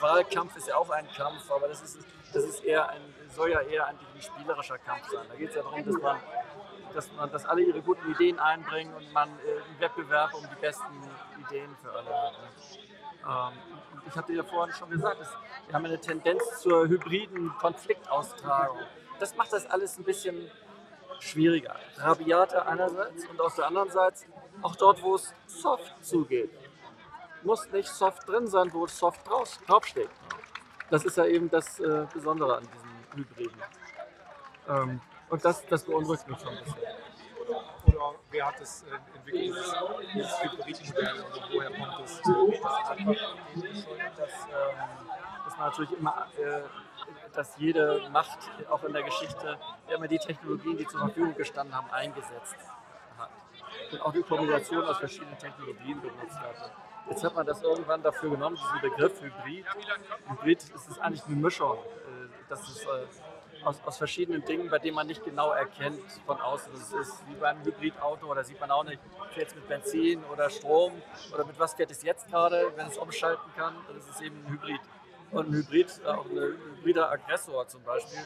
Wahlkampf 0.00 0.56
ist 0.56 0.68
ja 0.68 0.76
auch 0.76 0.90
ein 0.90 1.06
Kampf, 1.12 1.50
aber 1.50 1.68
das 1.68 1.82
ist, 1.82 1.98
das 2.32 2.44
ist 2.44 2.64
eher 2.64 2.88
ein, 2.88 3.02
soll 3.28 3.50
ja 3.50 3.60
eher 3.60 3.86
eigentlich 3.86 4.08
ein 4.14 4.22
spielerischer 4.22 4.78
Kampf 4.78 5.08
sein. 5.10 5.26
Da 5.28 5.34
geht 5.34 5.50
es 5.50 5.54
ja 5.54 5.62
darum, 5.62 5.84
dass 5.84 6.02
man, 6.02 6.20
dass 6.94 7.12
man, 7.12 7.32
dass 7.32 7.46
alle 7.46 7.62
ihre 7.62 7.82
guten 7.82 8.10
Ideen 8.10 8.38
einbringen 8.38 8.94
und 8.94 9.12
man 9.12 9.28
äh, 9.28 9.62
einen 9.62 9.80
Wettbewerb 9.80 10.34
um 10.34 10.42
die 10.42 10.60
besten 10.60 11.10
Ideen 11.46 11.76
für 11.82 11.92
alle 11.92 12.10
hat. 12.10 13.52
Ähm, 13.52 13.58
ich 14.08 14.16
hatte 14.16 14.32
ja 14.32 14.42
vorhin 14.42 14.74
schon 14.74 14.90
gesagt, 14.90 15.20
es, 15.20 15.28
wir 15.66 15.74
haben 15.74 15.84
eine 15.84 16.00
Tendenz 16.00 16.42
zur 16.60 16.88
hybriden 16.88 17.52
Konfliktaustragung. 17.58 18.80
Das 19.20 19.36
macht 19.36 19.52
das 19.52 19.66
alles 19.66 19.98
ein 19.98 20.04
bisschen 20.04 20.50
schwieriger. 21.20 21.76
Rabiater 21.98 22.66
einerseits 22.66 23.26
und 23.26 23.40
auf 23.40 23.54
der 23.54 23.66
anderen 23.66 23.90
Seite 23.90 24.24
auch 24.62 24.76
dort, 24.76 25.02
wo 25.02 25.16
es 25.16 25.34
soft 25.46 26.04
zugeht. 26.04 26.50
Muss 27.42 27.70
nicht 27.72 27.88
soft 27.88 28.26
drin 28.28 28.46
sein, 28.46 28.72
wo 28.72 28.84
es 28.84 28.96
soft 28.96 29.20
draufsteht. 29.28 30.10
Das 30.90 31.04
ist 31.04 31.16
ja 31.16 31.24
eben 31.24 31.50
das 31.50 31.80
äh, 31.80 32.06
Besondere 32.12 32.58
an 32.58 32.68
diesem 32.72 33.24
Hybriden. 33.24 33.62
Ähm, 34.68 35.00
und 35.28 35.44
das, 35.44 35.66
das 35.66 35.82
beunruhigt 35.84 36.28
mich 36.28 36.38
schon 36.38 36.48
ein 36.48 36.64
bisschen. 36.64 36.82
Oder 37.86 38.14
wer 38.30 38.46
hat 38.46 38.60
das 38.60 38.84
äh, 38.84 39.16
entwickelt, 39.16 39.56
dieses, 40.14 40.42
Hybridmodell 40.42 41.24
oder 41.24 41.48
woher 41.50 41.70
kommt 41.70 42.00
das? 42.00 42.20
Das 42.22 42.26
dass, 44.16 44.46
ähm, 44.46 44.78
dass 45.44 45.56
man 45.56 45.66
natürlich 45.68 45.92
immer 45.92 46.26
äh, 46.38 46.62
dass 47.32 47.56
jede 47.56 48.08
Macht, 48.10 48.38
auch 48.70 48.84
in 48.84 48.92
der 48.92 49.02
Geschichte, 49.02 49.58
immer 49.88 50.08
die 50.08 50.18
Technologien, 50.18 50.76
die 50.76 50.86
zur 50.86 51.00
Verfügung 51.00 51.34
gestanden 51.34 51.74
haben, 51.74 51.90
eingesetzt 51.90 52.56
hat. 52.58 52.81
Und 53.92 54.00
auch 54.00 54.12
die 54.12 54.22
Kombination 54.22 54.84
aus 54.84 54.98
verschiedenen 54.98 55.38
Technologien 55.38 56.00
benutzt 56.00 56.38
hat. 56.38 56.72
Jetzt 57.10 57.24
hat 57.24 57.34
man 57.34 57.46
das 57.46 57.62
irgendwann 57.62 58.02
dafür 58.02 58.30
genommen, 58.30 58.56
diesen 58.56 58.80
Begriff 58.80 59.20
Hybrid. 59.20 59.66
Hybrid 60.28 60.62
ist 60.62 60.88
es 60.88 60.98
eigentlich 60.98 61.24
eine 61.26 61.36
Mischung. 61.36 61.76
Äh, 61.76 62.28
das 62.48 62.60
ist 62.68 62.84
äh, 62.84 63.64
aus, 63.64 63.80
aus, 63.84 63.98
verschiedenen 63.98 64.44
Dingen, 64.44 64.70
bei 64.70 64.78
denen 64.78 64.94
man 64.94 65.06
nicht 65.06 65.24
genau 65.24 65.50
erkennt 65.50 66.00
von 66.26 66.40
außen. 66.40 66.72
Das 66.72 66.92
ist 66.92 67.22
wie 67.28 67.34
beim 67.34 67.62
Hybridauto 67.64 68.30
oder 68.30 68.44
sieht 68.44 68.60
man 68.60 68.70
auch 68.70 68.84
nicht, 68.84 69.00
fährt 69.34 69.48
es 69.48 69.54
mit 69.54 69.68
Benzin 69.68 70.24
oder 70.32 70.48
Strom 70.48 70.92
oder 71.32 71.44
mit 71.44 71.58
was 71.58 71.74
fährt 71.74 71.90
es 71.90 72.02
jetzt 72.02 72.28
gerade, 72.28 72.72
wenn 72.76 72.86
es 72.86 72.96
umschalten 72.96 73.52
kann. 73.56 73.74
Das 73.94 74.08
ist 74.08 74.20
eben 74.20 74.36
ein 74.46 74.52
Hybrid. 74.52 74.80
Und 75.32 75.48
ein 75.48 75.52
Hybrid, 75.54 76.00
äh, 76.04 76.08
auch 76.08 76.26
ein 76.26 76.36
hybrider 76.76 77.10
Aggressor 77.10 77.66
zum 77.66 77.82
Beispiel, 77.82 78.18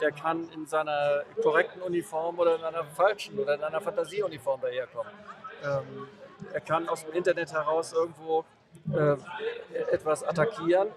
der 0.00 0.12
kann 0.12 0.48
in 0.50 0.66
seiner 0.66 1.24
korrekten 1.42 1.82
Uniform 1.82 2.38
oder 2.38 2.56
in 2.56 2.64
einer 2.64 2.84
falschen 2.84 3.38
oder 3.38 3.54
in 3.54 3.64
einer 3.64 3.80
Fantasieuniform 3.80 4.60
daherkommen. 4.60 5.12
Ähm, 5.64 6.08
er 6.52 6.60
kann 6.60 6.88
aus 6.88 7.04
dem 7.04 7.14
Internet 7.14 7.52
heraus 7.52 7.92
irgendwo 7.92 8.44
äh, 8.92 9.16
etwas 9.90 10.24
attackieren, 10.24 10.88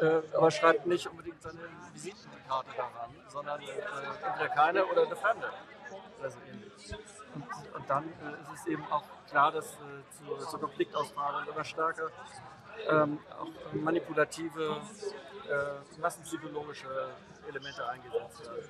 äh, 0.00 0.20
aber 0.34 0.50
schreibt 0.50 0.86
nicht 0.86 1.06
unbedingt 1.08 1.42
seine 1.42 1.60
Visitenkarte 1.92 2.70
daran, 2.76 3.10
sondern 3.28 3.60
äh, 3.60 3.64
entweder 4.26 4.48
keine 4.48 4.86
oder 4.86 5.06
eine 5.06 5.16
fremde. 5.16 5.50
Also. 6.22 6.38
Und, 7.34 7.74
und 7.74 7.90
dann 7.90 8.04
äh, 8.04 8.42
ist 8.42 8.60
es 8.60 8.66
eben 8.66 8.84
auch 8.90 9.04
klar, 9.28 9.52
dass 9.52 9.72
äh, 9.72 9.78
zu, 10.10 10.46
zur 10.46 10.60
Konfliktausstrahlung 10.60 11.48
immer 11.52 11.64
stärker 11.64 12.10
ähm, 12.88 13.18
auch 13.38 13.72
manipulative, 13.72 14.80
äh, 15.48 16.00
massenpsychologische 16.00 16.88
Elemente 17.48 17.86
eingesetzt 17.88 18.44
werden. 18.44 18.68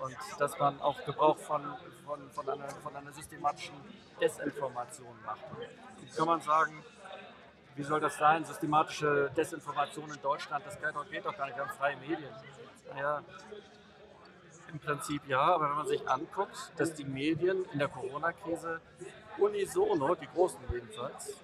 Und 0.00 0.16
dass 0.38 0.58
man 0.58 0.80
auch 0.80 1.04
Gebrauch 1.04 1.38
von, 1.38 1.62
von, 2.04 2.30
von, 2.30 2.48
einer, 2.48 2.68
von 2.68 2.94
einer 2.94 3.12
systematischen 3.12 3.74
Desinformation 4.20 5.16
macht. 5.24 5.40
Wie 6.00 6.16
kann 6.16 6.26
man 6.26 6.40
sagen, 6.40 6.84
wie 7.74 7.82
soll 7.82 8.00
das 8.00 8.16
sein? 8.16 8.44
Systematische 8.44 9.30
Desinformation 9.36 10.10
in 10.10 10.20
Deutschland, 10.22 10.64
das 10.66 10.78
geht 10.80 11.24
doch 11.24 11.36
gar 11.36 11.46
nicht, 11.46 11.56
wir 11.56 11.66
haben 11.66 11.76
freie 11.76 11.96
Medien. 11.96 12.32
Naja, 12.90 13.22
im 14.72 14.78
Prinzip 14.78 15.26
ja, 15.26 15.40
aber 15.40 15.70
wenn 15.70 15.76
man 15.76 15.86
sich 15.86 16.08
anguckt, 16.08 16.72
dass 16.76 16.94
die 16.94 17.04
Medien 17.04 17.64
in 17.72 17.78
der 17.78 17.88
Corona-Krise 17.88 18.80
unisono, 19.38 20.14
die 20.14 20.26
großen 20.26 20.60
jedenfalls, 20.70 21.40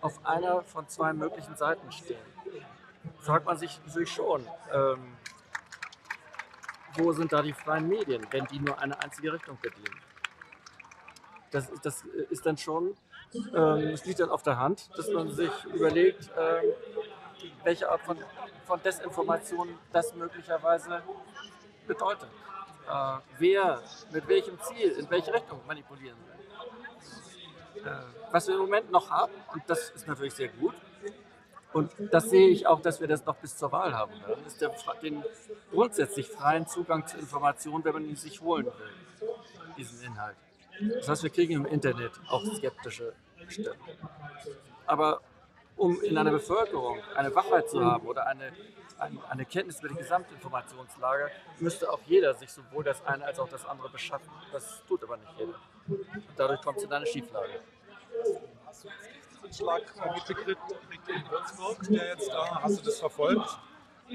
auf 0.00 0.24
einer 0.24 0.62
von 0.62 0.88
zwei 0.88 1.12
möglichen 1.12 1.56
Seiten 1.56 1.90
stehen, 1.92 2.20
fragt 3.20 3.46
man 3.46 3.56
sich 3.56 3.80
natürlich 3.86 4.12
schon, 4.12 4.46
ähm, 4.72 5.16
wo 6.96 7.12
sind 7.12 7.32
da 7.32 7.42
die 7.42 7.52
freien 7.52 7.88
Medien, 7.88 8.26
wenn 8.30 8.46
die 8.46 8.58
nur 8.58 8.78
eine 8.78 9.00
einzige 9.02 9.32
Richtung 9.32 9.58
bedienen? 9.60 10.00
Das, 11.50 11.70
das 11.82 12.04
ist 12.30 12.46
dann 12.46 12.56
schon, 12.56 12.96
ähm, 13.54 13.88
es 13.88 14.04
liegt 14.04 14.20
dann 14.20 14.30
auf 14.30 14.42
der 14.42 14.58
Hand, 14.58 14.90
dass 14.96 15.08
man 15.10 15.30
sich 15.30 15.50
überlegt, 15.66 16.30
ähm, 16.36 16.72
welche 17.64 17.90
Art 17.90 18.02
von, 18.02 18.18
von 18.66 18.82
Desinformation 18.82 19.78
das 19.92 20.14
möglicherweise 20.14 21.02
bedeutet. 21.86 22.28
Äh, 22.88 23.18
wer 23.38 23.82
mit 24.12 24.26
welchem 24.28 24.60
Ziel, 24.60 24.90
in 24.92 25.08
welche 25.10 25.32
Richtung 25.32 25.60
manipulieren 25.66 26.18
will. 26.26 26.29
Äh, 27.84 27.90
was 28.32 28.46
wir 28.46 28.54
im 28.54 28.60
Moment 28.60 28.90
noch 28.90 29.10
haben, 29.10 29.32
und 29.52 29.62
das 29.66 29.90
ist 29.90 30.06
natürlich 30.06 30.34
sehr 30.34 30.48
gut, 30.48 30.74
und 31.72 31.92
das 32.10 32.30
sehe 32.30 32.48
ich 32.48 32.66
auch, 32.66 32.80
dass 32.80 33.00
wir 33.00 33.06
das 33.06 33.24
noch 33.24 33.36
bis 33.36 33.56
zur 33.56 33.70
Wahl 33.70 33.94
haben 33.94 34.12
werden, 34.26 34.44
ist 34.46 34.60
der, 34.60 34.72
den 35.02 35.22
grundsätzlich 35.70 36.28
freien 36.28 36.66
Zugang 36.66 37.06
zu 37.06 37.16
Informationen, 37.16 37.84
wenn 37.84 37.92
man 37.92 38.04
ihn 38.04 38.16
sich 38.16 38.40
holen 38.40 38.66
will, 38.66 39.28
diesen 39.76 40.02
Inhalt. 40.02 40.36
Das 40.96 41.08
heißt, 41.08 41.22
wir 41.22 41.30
kriegen 41.30 41.54
im 41.54 41.66
Internet 41.66 42.12
auch 42.28 42.44
skeptische 42.56 43.12
Stimmen. 43.48 43.78
Aber 44.86 45.20
um 45.76 46.00
in 46.02 46.18
einer 46.18 46.32
Bevölkerung 46.32 46.98
eine 47.14 47.34
Wachheit 47.34 47.70
zu 47.70 47.84
haben 47.84 48.06
oder 48.06 48.26
eine, 48.26 48.52
eine, 48.98 49.18
eine 49.28 49.44
Kenntnis 49.44 49.78
über 49.78 49.88
die 49.88 49.94
Gesamtinformationslage, 49.96 51.30
müsste 51.60 51.90
auch 51.90 52.00
jeder 52.06 52.34
sich 52.34 52.50
sowohl 52.50 52.82
das 52.82 53.04
eine 53.06 53.24
als 53.24 53.38
auch 53.38 53.48
das 53.48 53.64
andere 53.64 53.90
beschaffen. 53.90 54.28
Das 54.52 54.82
tut 54.88 55.04
aber 55.04 55.16
nicht 55.18 55.32
jeder. 55.38 55.54
Und 55.88 56.06
dadurch 56.36 56.60
kommt 56.62 56.78
es 56.78 56.84
in 56.84 56.92
eine 56.92 57.06
Schieflage. 57.06 57.60
Schlag 59.52 59.82
mitgekriegt 60.14 60.60
in 61.08 61.30
Würzburg, 61.30 61.78
der 61.88 62.08
jetzt 62.08 62.30
da, 62.30 62.62
hast 62.62 62.80
du 62.80 62.84
das 62.84 62.98
verfolgt? 63.00 63.58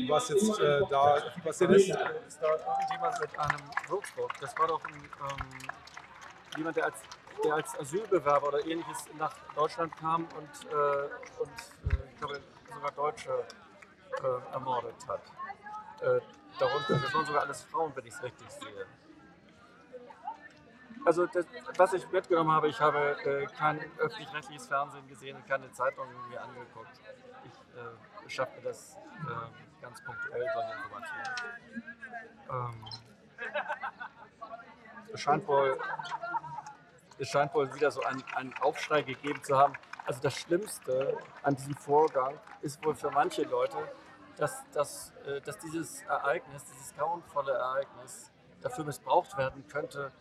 Was 0.08 0.30
jetzt 0.30 0.60
äh, 0.60 0.82
da 0.90 1.22
passiert 1.44 1.72
ist? 1.72 1.90
Ist 1.90 2.42
da 2.42 2.48
irgendjemand 2.48 3.20
mit 3.22 3.40
einem 3.40 3.60
Würzburg? 3.88 4.32
Das 4.42 4.58
war 4.58 4.68
doch 4.68 4.84
ein, 4.86 4.94
ähm, 4.94 5.70
jemand, 6.58 6.76
der 6.76 6.86
als, 6.86 7.02
der 7.44 7.54
als 7.54 7.80
Asylbewerber 7.80 8.48
oder 8.48 8.66
ähnliches 8.66 9.06
nach 9.18 9.34
Deutschland 9.56 9.96
kam 9.98 10.28
und, 10.38 10.72
äh, 10.72 10.76
und 11.40 11.92
äh, 11.92 12.10
ich 12.12 12.20
glaube, 12.20 12.42
sogar 12.74 12.92
Deutsche 12.92 13.46
äh, 14.22 14.54
ermordet 14.54 14.96
hat. 15.08 15.22
Äh, 16.02 16.20
darunter, 16.60 17.00
das 17.00 17.14
waren 17.14 17.26
sogar 17.26 17.42
alles 17.44 17.64
Frauen, 17.64 17.92
wenn 17.96 18.06
ich 18.06 18.14
es 18.14 18.24
richtig 18.24 18.50
sehe. 18.50 18.86
Also 21.06 21.28
das, 21.28 21.46
was 21.78 21.94
ich 21.94 22.12
mitgenommen 22.12 22.52
habe, 22.52 22.68
ich 22.68 22.80
habe 22.80 23.16
äh, 23.24 23.46
kein 23.46 23.80
öffentlich-rechtliches 24.00 24.68
Fernsehen 24.68 25.08
gesehen 25.08 25.38
und 25.38 25.48
keine 25.48 25.72
Zeitung 25.72 26.08
mir 26.30 26.42
angeguckt. 26.42 27.00
Ich 27.44 27.52
äh, 28.26 28.30
schaffe 28.30 28.60
das 28.64 28.96
äh, 28.96 29.82
ganz 29.82 30.04
punktuell, 30.04 30.46
solche 30.52 30.74
Informationen. 30.74 31.36
Ähm, 32.50 32.86
es, 35.14 35.22
scheint 35.22 35.48
wohl, 35.48 35.78
es 37.20 37.30
scheint 37.30 37.54
wohl 37.54 37.72
wieder 37.76 37.92
so 37.92 38.02
einen, 38.02 38.24
einen 38.36 38.54
Aufschrei 38.62 39.04
gegeben 39.04 39.44
zu 39.44 39.56
haben. 39.56 39.74
Also 40.08 40.22
das 40.22 40.36
Schlimmste 40.36 41.20
an 41.44 41.56
diesem 41.56 41.76
Vorgang 41.76 42.40
ist 42.62 42.84
wohl 42.84 42.96
für 42.96 43.12
manche 43.12 43.44
Leute, 43.44 43.78
dass, 44.38 44.64
dass, 44.72 45.14
äh, 45.28 45.40
dass 45.42 45.60
dieses 45.60 46.02
Ereignis, 46.02 46.64
dieses 46.66 46.96
grauenvolle 46.96 47.54
Ereignis 47.54 48.32
dafür 48.62 48.86
missbraucht 48.86 49.38
werden 49.38 49.68
könnte, 49.68 50.12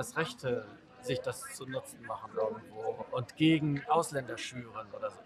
das 0.00 0.16
Rechte, 0.16 0.66
sich 1.02 1.20
das 1.20 1.42
zu 1.54 1.66
nutzen 1.66 2.02
machen 2.06 2.30
irgendwo 2.34 3.04
und 3.10 3.36
gegen 3.36 3.84
Ausländer 3.86 4.38
schüren 4.38 4.88
oder 4.96 5.10
so. 5.10 5.18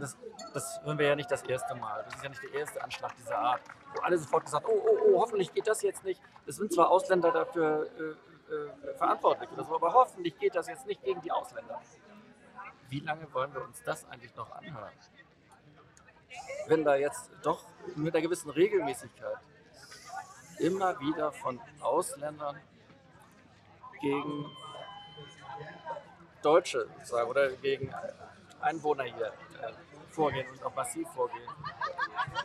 Das, 0.00 0.16
das 0.52 0.80
hören 0.82 0.98
wir 0.98 1.06
ja 1.06 1.16
nicht 1.16 1.30
das 1.30 1.42
erste 1.44 1.76
Mal. 1.76 2.02
Das 2.04 2.16
ist 2.16 2.22
ja 2.24 2.28
nicht 2.28 2.42
der 2.42 2.54
erste 2.54 2.82
Anschlag 2.82 3.14
dieser 3.16 3.38
Art, 3.38 3.60
wo 3.94 4.02
alle 4.02 4.18
sofort 4.18 4.44
gesagt 4.44 4.66
oh, 4.68 4.82
oh, 4.84 4.98
oh, 5.06 5.20
hoffentlich 5.20 5.54
geht 5.54 5.68
das 5.68 5.80
jetzt 5.82 6.04
nicht. 6.04 6.20
Es 6.46 6.56
sind 6.56 6.72
zwar 6.72 6.90
Ausländer 6.90 7.30
dafür 7.30 7.88
äh, 7.98 8.52
äh, 8.52 8.94
verantwortlich 8.96 9.48
oder 9.52 9.64
so, 9.64 9.76
aber 9.76 9.92
hoffentlich 9.94 10.36
geht 10.38 10.56
das 10.56 10.66
jetzt 10.66 10.84
nicht 10.86 11.02
gegen 11.04 11.20
die 11.22 11.30
Ausländer. 11.30 11.80
Wie 12.88 13.00
lange 13.00 13.32
wollen 13.32 13.54
wir 13.54 13.62
uns 13.62 13.80
das 13.84 14.06
eigentlich 14.10 14.34
noch 14.34 14.50
anhören? 14.50 14.92
Wenn 16.66 16.84
da 16.84 16.96
jetzt 16.96 17.30
doch 17.42 17.64
mit 17.94 18.14
einer 18.14 18.22
gewissen 18.22 18.50
Regelmäßigkeit 18.50 19.38
immer 20.58 20.98
wieder 20.98 21.30
von 21.32 21.60
Ausländern 21.80 22.60
gegen 24.00 24.50
Deutsche 26.42 26.88
sozusagen, 26.98 27.30
oder 27.30 27.50
gegen 27.50 27.92
Einwohner 28.60 29.04
hier 29.04 29.26
äh, 29.26 29.72
vorgehen 30.10 30.46
und 30.50 30.64
auch 30.64 30.74
massiv 30.74 31.08
vorgehen. 31.08 31.48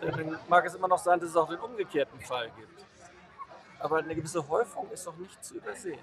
Äh, 0.02 0.12
dann 0.12 0.39
mag 0.48 0.66
es 0.66 0.76
immer 0.76 0.88
noch 0.88 0.98
sein, 0.98 1.20
dass 1.20 1.30
es 1.30 1.36
auch 1.36 1.50
den 1.50 1.60
umgekehrten 1.60 2.20
Fall 2.22 2.52
gibt. 2.52 2.86
Aber 3.80 3.98
eine 3.98 4.16
gewisse 4.16 4.48
Häufung 4.48 4.89
ist 4.92 5.06
doch 5.06 5.16
nicht 5.18 5.44
zu 5.44 5.56
übersehen. 5.56 6.00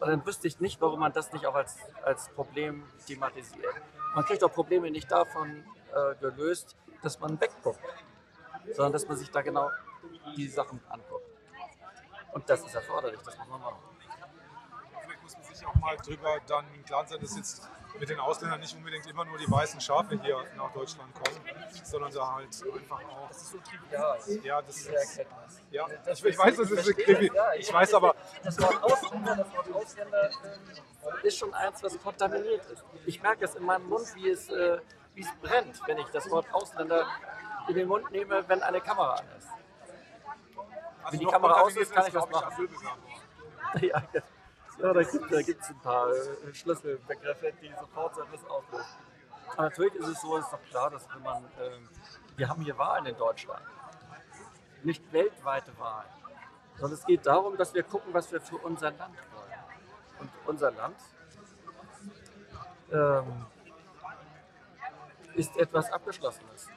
Und 0.00 0.08
dann 0.08 0.26
wüsste 0.26 0.48
ich 0.48 0.60
nicht, 0.60 0.80
warum 0.80 1.00
man 1.00 1.12
das 1.12 1.32
nicht 1.32 1.46
auch 1.46 1.54
als, 1.54 1.78
als 2.02 2.28
Problem 2.30 2.84
thematisiert. 3.06 3.74
Man 4.14 4.24
kriegt 4.24 4.42
auch 4.42 4.52
Probleme 4.52 4.90
nicht 4.90 5.10
davon 5.10 5.64
äh, 5.94 6.14
gelöst, 6.16 6.76
dass 7.02 7.20
man 7.20 7.40
wegguckt, 7.40 7.80
sondern 8.72 8.92
dass 8.92 9.06
man 9.06 9.16
sich 9.16 9.30
da 9.30 9.42
genau 9.42 9.70
die 10.36 10.48
Sachen 10.48 10.80
anguckt. 10.88 11.26
Und 12.32 12.48
das 12.48 12.64
ist 12.64 12.74
erforderlich, 12.74 13.20
das 13.24 13.36
muss 13.38 13.48
man 13.48 13.60
machen 13.60 13.89
sich 15.80 15.84
auch 15.84 15.86
mal 15.86 15.96
drüber 15.96 16.38
dann 16.46 16.64
klar 16.84 17.06
sein, 17.06 17.20
dass 17.20 17.36
jetzt 17.36 17.68
mit 17.98 18.08
den 18.08 18.20
Ausländern 18.20 18.60
nicht 18.60 18.74
unbedingt 18.76 19.06
immer 19.06 19.24
nur 19.24 19.36
die 19.38 19.50
weißen 19.50 19.80
Schafe 19.80 20.18
hier 20.22 20.44
nach 20.56 20.72
Deutschland 20.72 21.12
kommen, 21.14 21.40
sondern 21.84 22.12
da 22.12 22.34
halt 22.34 22.48
einfach 22.74 23.02
auch. 23.04 23.28
Das 23.28 23.42
ist 23.42 23.50
so 23.50 23.58
trivial. 23.58 24.18
Ja, 24.42 24.62
das 24.62 24.76
ist. 24.76 25.20
Ja, 25.70 25.86
ich, 26.12 26.24
ich 26.24 26.38
weiß, 26.38 26.56
das 26.56 26.70
ist 26.70 26.84
trivial. 26.86 27.34
Ja, 27.34 27.54
ich, 27.54 27.68
ich 27.68 27.72
weiß 27.72 27.94
aber. 27.94 28.14
Das 28.42 28.60
Wort 28.60 28.82
Ausländer, 28.82 29.36
das 29.36 29.52
Wort 29.52 29.74
Ausländer 29.74 30.30
äh, 30.30 31.26
ist 31.26 31.38
schon 31.38 31.52
eins, 31.52 31.82
was 31.82 32.00
kontaminiert 32.00 32.64
ist. 32.66 32.84
Ich 33.06 33.22
merke 33.22 33.44
es 33.44 33.54
in 33.54 33.64
meinem 33.64 33.88
Mund, 33.88 34.06
wie 34.14 34.30
es, 34.30 34.48
äh, 34.48 34.78
wie 35.14 35.22
es 35.22 35.28
brennt, 35.42 35.80
wenn 35.86 35.98
ich 35.98 36.06
das 36.06 36.30
Wort 36.30 36.46
Ausländer 36.52 37.06
in 37.68 37.74
den 37.74 37.88
Mund 37.88 38.10
nehme, 38.10 38.44
wenn 38.48 38.62
eine 38.62 38.80
Kamera 38.80 39.14
an 39.14 39.26
ist. 39.36 39.48
Also 41.02 41.12
wenn 41.12 41.20
die 41.20 41.26
Kamera 41.26 41.60
aus 41.60 41.76
ist, 41.76 41.92
kann 41.92 42.06
ich 42.06 42.14
was 42.14 42.28
machen. 42.30 42.68
Ja, 43.80 44.02
ja, 44.82 44.92
da 44.92 45.42
gibt 45.42 45.62
es 45.62 45.68
ein 45.68 45.80
paar 45.80 46.10
äh, 46.10 46.54
Schlüsselbegriffe, 46.54 47.52
die 47.62 47.72
sofort 47.78 48.14
so 48.14 48.22
etwas 48.22 48.44
auslösen. 48.44 48.86
Aber 49.52 49.62
natürlich 49.64 49.94
ist 49.94 50.08
es 50.08 50.20
so, 50.20 50.36
ist 50.36 50.52
doch 50.52 50.62
klar, 50.70 50.90
dass 50.90 51.06
wenn 51.14 51.22
man 51.22 51.44
äh, 51.44 51.78
wir 52.40 52.48
haben 52.48 52.62
hier 52.62 52.78
Wahlen 52.78 53.04
in 53.04 53.18
Deutschland. 53.18 53.62
Nicht 54.82 55.12
weltweite 55.12 55.78
Wahlen, 55.78 56.08
sondern 56.78 56.98
es 56.98 57.04
geht 57.04 57.26
darum, 57.26 57.54
dass 57.58 57.74
wir 57.74 57.82
gucken, 57.82 58.14
was 58.14 58.32
wir 58.32 58.40
für 58.40 58.56
unser 58.56 58.92
Land 58.92 59.14
wollen. 59.34 59.58
Und 60.20 60.30
unser 60.46 60.70
Land 60.70 60.96
ähm, 62.90 63.44
ist 65.34 65.54
etwas 65.58 65.92
Abgeschlossenes. 65.92 66.68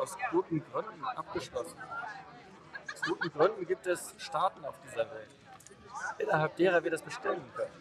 Aus 0.00 0.16
guten 0.30 0.64
Gründen 0.72 1.04
abgeschlossen. 1.04 1.78
Aus 2.90 3.02
guten 3.02 3.30
Gründen 3.30 3.66
gibt 3.66 3.86
es 3.86 4.14
Staaten 4.16 4.64
auf 4.64 4.76
dieser 4.86 5.10
Welt, 5.10 5.36
innerhalb 6.18 6.56
derer 6.56 6.82
wir 6.82 6.90
das 6.90 7.02
bestellen 7.02 7.44
können. 7.54 7.72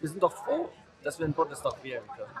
Wir 0.00 0.08
sind 0.08 0.22
doch 0.22 0.32
froh, 0.32 0.70
dass 1.02 1.18
wir 1.18 1.24
einen 1.24 1.34
Bundestag 1.34 1.82
wählen 1.82 2.06
können. 2.16 2.34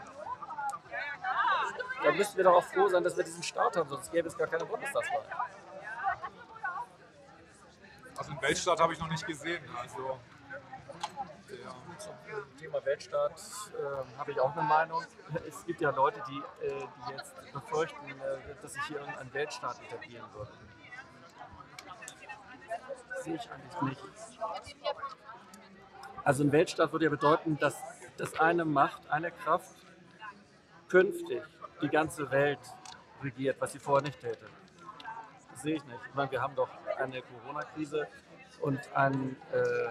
Da 2.02 2.12
müssten 2.12 2.36
wir 2.36 2.44
doch 2.44 2.56
auch 2.56 2.64
froh 2.64 2.88
sein, 2.88 3.02
dass 3.02 3.16
wir 3.16 3.24
diesen 3.24 3.42
Staat 3.42 3.76
haben, 3.76 3.88
sonst 3.88 4.10
gäbe 4.12 4.28
es 4.28 4.36
gar 4.36 4.46
keine 4.46 4.64
Bundestagswahl. 4.66 5.24
Also 8.16 8.30
einen 8.30 8.42
Weltstaat 8.42 8.80
habe 8.80 8.92
ich 8.92 8.98
noch 8.98 9.08
nicht 9.08 9.26
gesehen. 9.26 9.62
Also 9.76 10.18
zum 11.98 12.14
Thema 12.58 12.84
Weltstaat 12.84 13.32
äh, 13.32 14.18
habe 14.18 14.32
ich 14.32 14.40
auch 14.40 14.52
eine 14.52 14.62
Meinung. 14.62 15.04
Es 15.48 15.64
gibt 15.64 15.80
ja 15.80 15.90
Leute, 15.90 16.22
die, 16.28 16.38
äh, 16.66 16.86
die 17.08 17.12
jetzt 17.12 17.34
befürchten, 17.52 18.10
äh, 18.10 18.54
dass 18.60 18.72
sich 18.72 18.82
hier 18.84 19.00
ein 19.18 19.32
Weltstaat 19.32 19.80
etablieren 19.82 20.26
wird. 20.34 20.48
Das 23.24 23.32
sehe 23.32 23.36
ich 23.36 23.50
eigentlich 23.50 23.82
nicht. 23.82 24.02
Also 26.24 26.44
ein 26.44 26.52
Weltstaat 26.52 26.92
würde 26.92 27.06
ja 27.06 27.10
bedeuten, 27.10 27.58
dass, 27.58 27.76
dass 28.18 28.38
eine 28.38 28.66
Macht, 28.66 29.08
eine 29.10 29.30
Kraft 29.30 29.74
künftig 30.88 31.42
die 31.80 31.88
ganze 31.88 32.30
Welt 32.30 32.58
regiert, 33.22 33.56
was 33.60 33.72
sie 33.72 33.78
vorher 33.78 34.02
nicht 34.02 34.20
täte. 34.20 34.46
Das 35.52 35.62
sehe 35.62 35.76
ich 35.76 35.84
nicht. 35.84 36.00
Ich 36.06 36.14
meine, 36.14 36.30
wir 36.30 36.42
haben 36.42 36.54
doch 36.54 36.68
eine 36.98 37.22
Corona-Krise 37.22 38.06
und 38.60 38.80
ein. 38.94 39.36
Ähm, 39.54 39.90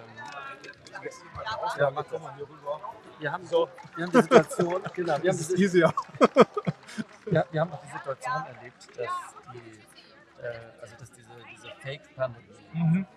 ja, 1.77 1.89
mach 1.89 2.05
doch 2.05 2.21
mal 2.21 2.35
hier 2.35 2.47
rüber. 2.47 2.79
Wir 3.17 3.31
haben, 3.31 3.45
so, 3.47 3.67
wir 3.95 4.05
haben 4.05 4.11
die 4.11 4.21
Situation, 4.21 4.83
genau, 4.93 5.21
wir 5.23 5.31
haben, 5.31 5.37
diese, 5.37 5.57
easier. 5.57 5.93
ja, 7.31 7.45
wir 7.49 7.61
haben 7.61 7.73
auch 7.73 7.81
die 7.81 7.91
Situation 7.91 8.45
erlebt, 8.45 8.87
dass, 8.95 9.53
die, 9.53 10.43
äh, 10.43 10.81
also 10.81 10.95
dass 10.99 11.11
diese, 11.11 11.29
diese 11.51 11.69
Fake-Pandemie 11.81 12.53
mhm. 12.73 13.07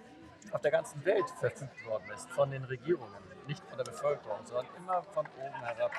Auf 0.57 0.63
der 0.63 0.71
ganzen 0.71 1.05
Welt 1.05 1.29
verfügt 1.39 1.85
worden 1.85 2.11
ist, 2.15 2.31
von 2.31 2.51
den 2.51 2.65
Regierungen, 2.65 3.23
nicht 3.47 3.63
von 3.67 3.77
der 3.77 3.85
Bevölkerung, 3.85 4.39
sondern 4.47 4.67
immer 4.79 5.03
von 5.03 5.27
oben 5.27 5.61
herab. 5.63 5.93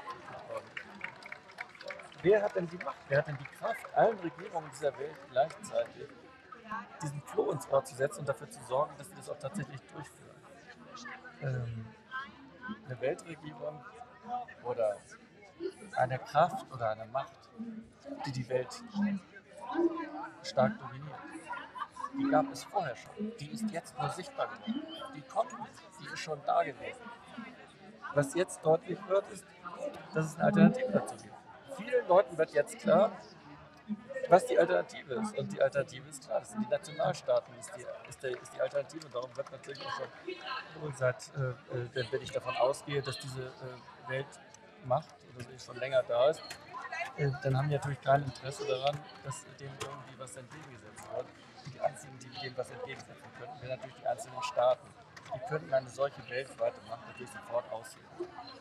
Wer 2.23 2.41
hat 2.41 2.55
denn 2.55 2.67
die 2.67 2.77
Macht, 2.77 2.97
wer 3.07 3.19
hat 3.19 3.27
denn 3.27 3.37
die 3.37 3.57
Kraft, 3.57 3.85
allen 3.93 4.17
Regierungen 4.17 4.69
dieser 4.71 4.97
Welt 4.97 5.15
gleichzeitig 5.29 6.07
diesen 7.03 7.21
Floh 7.21 7.51
ins 7.51 7.69
Ohr 7.69 7.85
zu 7.85 7.95
setzen 7.95 8.21
und 8.21 8.29
dafür 8.29 8.49
zu 8.49 8.59
sorgen, 8.63 8.93
dass 8.97 9.07
sie 9.09 9.15
das 9.15 9.29
auch 9.29 9.37
tatsächlich 9.37 9.79
durchführen. 9.93 10.35
Ähm, 11.41 11.85
eine 12.87 12.99
Weltregierung 12.99 13.85
oder 14.63 14.97
eine 15.95 16.17
Kraft 16.17 16.65
oder 16.73 16.89
eine 16.89 17.05
Macht, 17.05 17.37
die 18.25 18.31
die 18.31 18.49
Welt 18.49 18.83
stark 20.41 20.79
dominiert. 20.79 21.19
Die 22.13 22.29
gab 22.29 22.51
es 22.51 22.63
vorher 22.63 22.95
schon. 22.95 23.31
Die 23.39 23.51
ist 23.51 23.69
jetzt 23.71 23.97
nur 23.97 24.09
sichtbar 24.09 24.47
geworden. 24.47 24.83
Die 25.15 25.21
kommt, 25.21 25.51
die 26.01 26.13
ist 26.13 26.19
schon 26.19 26.39
da 26.45 26.63
gewesen. 26.63 27.01
Was 28.13 28.33
jetzt 28.33 28.63
deutlich 28.63 28.99
wird, 29.07 29.29
ist, 29.31 29.45
dass 30.13 30.25
es 30.25 30.35
eine 30.35 30.45
Alternative 30.45 30.91
dazu 30.91 31.15
gibt. 31.17 31.35
Vielen 31.77 32.07
Leuten 32.07 32.37
wird 32.37 32.51
jetzt 32.51 32.79
klar, 32.79 33.11
was 34.29 34.45
die 34.45 34.57
Alternative 34.57 35.13
ist. 35.15 35.37
Und 35.37 35.51
die 35.51 35.61
Alternative 35.61 36.07
ist 36.09 36.25
klar, 36.25 36.39
das 36.39 36.51
sind 36.51 36.65
die 36.65 36.69
Nationalstaaten, 36.69 37.53
ist 37.59 37.71
die, 37.75 37.85
ist 38.09 38.23
der, 38.23 38.41
ist 38.41 38.53
die 38.53 38.61
Alternative. 38.61 39.09
Darum 39.09 39.35
wird 39.35 39.51
natürlich 39.51 39.85
auch 39.85 39.91
schon 40.81 40.93
seit, 40.95 41.31
äh, 41.35 41.99
äh, 41.99 42.11
wenn 42.11 42.21
ich 42.21 42.31
davon 42.31 42.55
ausgehe, 42.57 43.01
dass 43.01 43.17
diese 43.19 43.43
äh, 43.43 44.09
Weltmacht 44.09 45.15
oder 45.35 45.45
so 45.45 45.65
schon 45.71 45.77
länger 45.77 46.03
da 46.03 46.29
ist, 46.29 46.41
äh, 47.17 47.29
dann 47.43 47.57
haben 47.57 47.69
die 47.69 47.75
natürlich 47.75 48.01
kein 48.01 48.23
Interesse 48.23 48.65
daran, 48.67 48.97
dass 49.23 49.45
dem 49.59 49.71
irgendwie 49.81 50.19
was 50.19 50.35
entgegengesetzt 50.35 51.03
wird. 51.15 51.25
Die 51.73 51.79
einzigen, 51.79 52.19
die 52.19 52.29
dem 52.41 52.57
was 52.57 52.71
entgegensetzen 52.71 53.31
könnten, 53.37 53.61
wären 53.61 53.77
natürlich 53.77 53.97
die 53.97 54.07
einzelnen 54.07 54.41
Staaten. 54.43 54.87
Die 55.35 55.39
könnten 55.49 55.73
eine 55.73 55.89
solche 55.89 56.27
weltweite 56.29 56.79
Macht 56.89 57.05
natürlich 57.07 57.31
sofort 57.31 57.69
aussehen. 57.71 58.05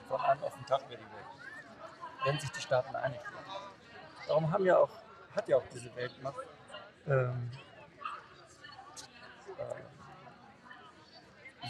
Von 0.08 0.20
einem 0.20 0.42
auf 0.42 0.54
den 0.54 0.66
Tag 0.66 0.88
wäre 0.88 1.00
die 1.00 1.04
Welt. 1.04 1.26
Wenn 2.24 2.40
sich 2.40 2.50
die 2.50 2.60
Staaten 2.60 2.96
einig 2.96 3.20
werden. 3.20 3.36
Darum 4.26 4.50
haben 4.50 4.64
ja 4.64 4.78
auch 4.78 4.90
hat 5.36 5.48
ja 5.48 5.58
auch 5.58 5.66
diese 5.72 5.94
Weltmacht. 5.94 6.40
Ähm, 7.06 7.50
äh, 9.58 9.82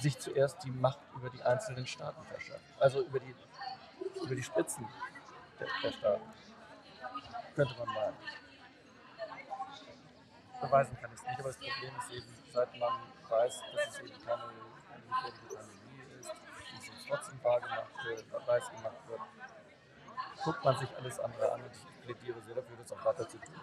sich 0.01 0.18
zuerst 0.18 0.62
die 0.62 0.70
Macht 0.70 1.01
über 1.14 1.29
die 1.31 1.42
einzelnen 1.42 1.87
Staaten 1.87 2.22
verschafft. 2.25 2.64
Also 2.79 3.03
über 3.03 3.18
die, 3.18 3.35
über 4.22 4.35
die 4.35 4.42
Spitzen 4.42 4.87
der, 5.59 5.68
der 5.83 5.92
Staaten. 5.92 6.22
Könnte 7.55 7.75
man 7.79 7.88
meinen. 7.88 8.16
Beweisen 10.60 10.96
kann 11.00 11.10
ich 11.12 11.20
es 11.20 11.26
nicht, 11.26 11.38
aber 11.38 11.48
das 11.48 11.56
Problem 11.56 11.92
ist 11.98 12.10
eben, 12.12 12.26
seit 12.52 12.78
man 12.78 12.92
weiß, 13.28 13.62
dass 13.74 13.88
es 13.88 14.00
eben 14.00 14.24
keine, 14.24 14.42
gefährliche 15.06 15.54
Pandemie 15.54 16.02
ist, 16.18 16.32
die 16.72 16.88
es 16.88 17.06
trotzdem 17.08 17.44
wahrgemacht 17.44 17.92
wird, 18.04 18.24
weiß 18.46 18.70
gemacht 18.70 19.08
wird, 19.08 19.20
guckt 20.44 20.64
man 20.64 20.78
sich 20.78 20.96
alles 20.96 21.20
andere 21.20 21.52
an 21.52 21.62
und 21.62 21.70
ich 21.72 22.04
plädiere 22.04 22.40
sehr 22.42 22.54
dafür, 22.54 22.76
das 22.78 22.92
auch 22.92 23.04
weiter 23.04 23.28
zu 23.28 23.38
tun. 23.38 23.54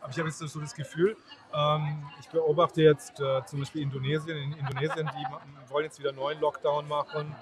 Aber 0.00 0.10
ich 0.10 0.18
habe 0.18 0.28
jetzt 0.28 0.38
so 0.38 0.60
das 0.60 0.74
Gefühl, 0.74 1.16
ähm, 1.54 2.10
ich 2.20 2.28
beobachte 2.28 2.82
jetzt 2.82 3.20
äh, 3.20 3.44
zum 3.44 3.60
Beispiel 3.60 3.82
Indonesien. 3.82 4.36
In 4.36 4.52
Indonesien, 4.54 5.10
die 5.14 5.70
wollen 5.70 5.84
jetzt 5.84 5.98
wieder 5.98 6.10
einen 6.10 6.18
neuen 6.18 6.40
Lockdown 6.40 6.88
machen. 6.88 7.34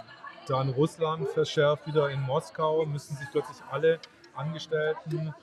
Dann 0.47 0.71
Russland 0.71 1.29
verschärft 1.29 1.87
wieder 1.87 2.11
in 2.11 2.21
Moskau, 2.23 2.85
müssen 2.87 3.17
sich 3.17 3.31
plötzlich 3.31 3.59
alle 3.71 4.01
Angestellten 4.35 5.35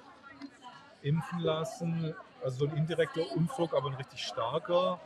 impfen 1.01 1.39
lassen. 1.39 2.15
Also 2.45 2.59
so 2.59 2.71
ein 2.71 2.77
indirekter 2.77 3.23
Unfug, 3.35 3.73
aber 3.73 3.89
ein 3.89 3.95
richtig 3.95 4.23
starker. 4.23 4.99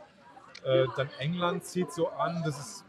Äh, 0.62 0.86
dann 0.94 1.08
England 1.18 1.64
zieht 1.64 1.90
so 1.90 2.10
an, 2.10 2.42
das 2.44 2.58
ist 2.58 2.84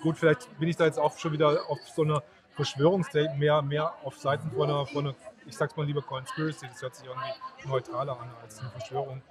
gut, 0.00 0.18
vielleicht 0.18 0.58
bin 0.58 0.68
ich 0.68 0.74
da 0.74 0.86
jetzt 0.86 0.98
auch 0.98 1.16
schon 1.16 1.30
wieder 1.32 1.60
auf 1.68 1.78
so 1.94 2.02
einer 2.02 2.24
Verschwörungstheorie, 2.50 3.38
mehr, 3.38 3.62
mehr 3.62 3.94
auf 4.02 4.18
Seiten 4.18 4.50
von 4.50 4.68
einer, 4.68 4.86
von 4.86 5.06
einer, 5.06 5.14
ich 5.46 5.56
sag's 5.56 5.76
mal 5.76 5.86
lieber 5.86 6.02
Conspiracy, 6.02 6.66
das 6.66 6.82
hört 6.82 6.96
sich 6.96 7.06
irgendwie 7.06 7.68
neutraler 7.68 8.18
an 8.18 8.28
als 8.42 8.58
eine 8.58 8.70
Verschwörung. 8.70 9.22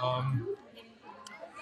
Ähm, 0.00 0.46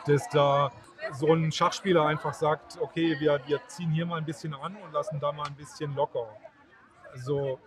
dass 0.04 0.28
da 0.28 0.70
so 1.12 1.32
ein 1.32 1.50
Schachspieler 1.50 2.04
einfach 2.04 2.34
sagt, 2.34 2.78
okay, 2.82 3.18
wir, 3.18 3.40
wir 3.46 3.66
ziehen 3.66 3.90
hier 3.92 4.04
mal 4.04 4.16
ein 4.16 4.26
bisschen 4.26 4.52
an 4.52 4.76
und 4.76 4.92
lassen 4.92 5.18
da 5.20 5.32
mal 5.32 5.46
ein 5.46 5.54
bisschen 5.54 5.94
locker. 5.94 6.28
Also 7.12 7.58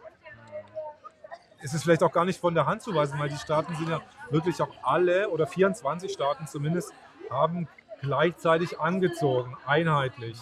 ist 1.62 1.74
es 1.74 1.84
vielleicht 1.84 2.04
auch 2.04 2.12
gar 2.12 2.26
nicht 2.26 2.40
von 2.40 2.54
der 2.54 2.66
Hand 2.66 2.82
zu 2.82 2.94
weisen, 2.94 3.20
weil 3.20 3.30
die 3.30 3.38
Staaten 3.38 3.76
sind 3.76 3.90
ja 3.90 4.02
wirklich 4.30 4.62
auch 4.62 4.72
alle 4.84 5.30
oder 5.30 5.48
24 5.48 6.12
Staaten 6.12 6.48
zumindest 6.48 6.94
haben 7.30 7.68
gleichzeitig 8.02 8.80
angezogen, 8.80 9.56
einheitlich. 9.66 10.38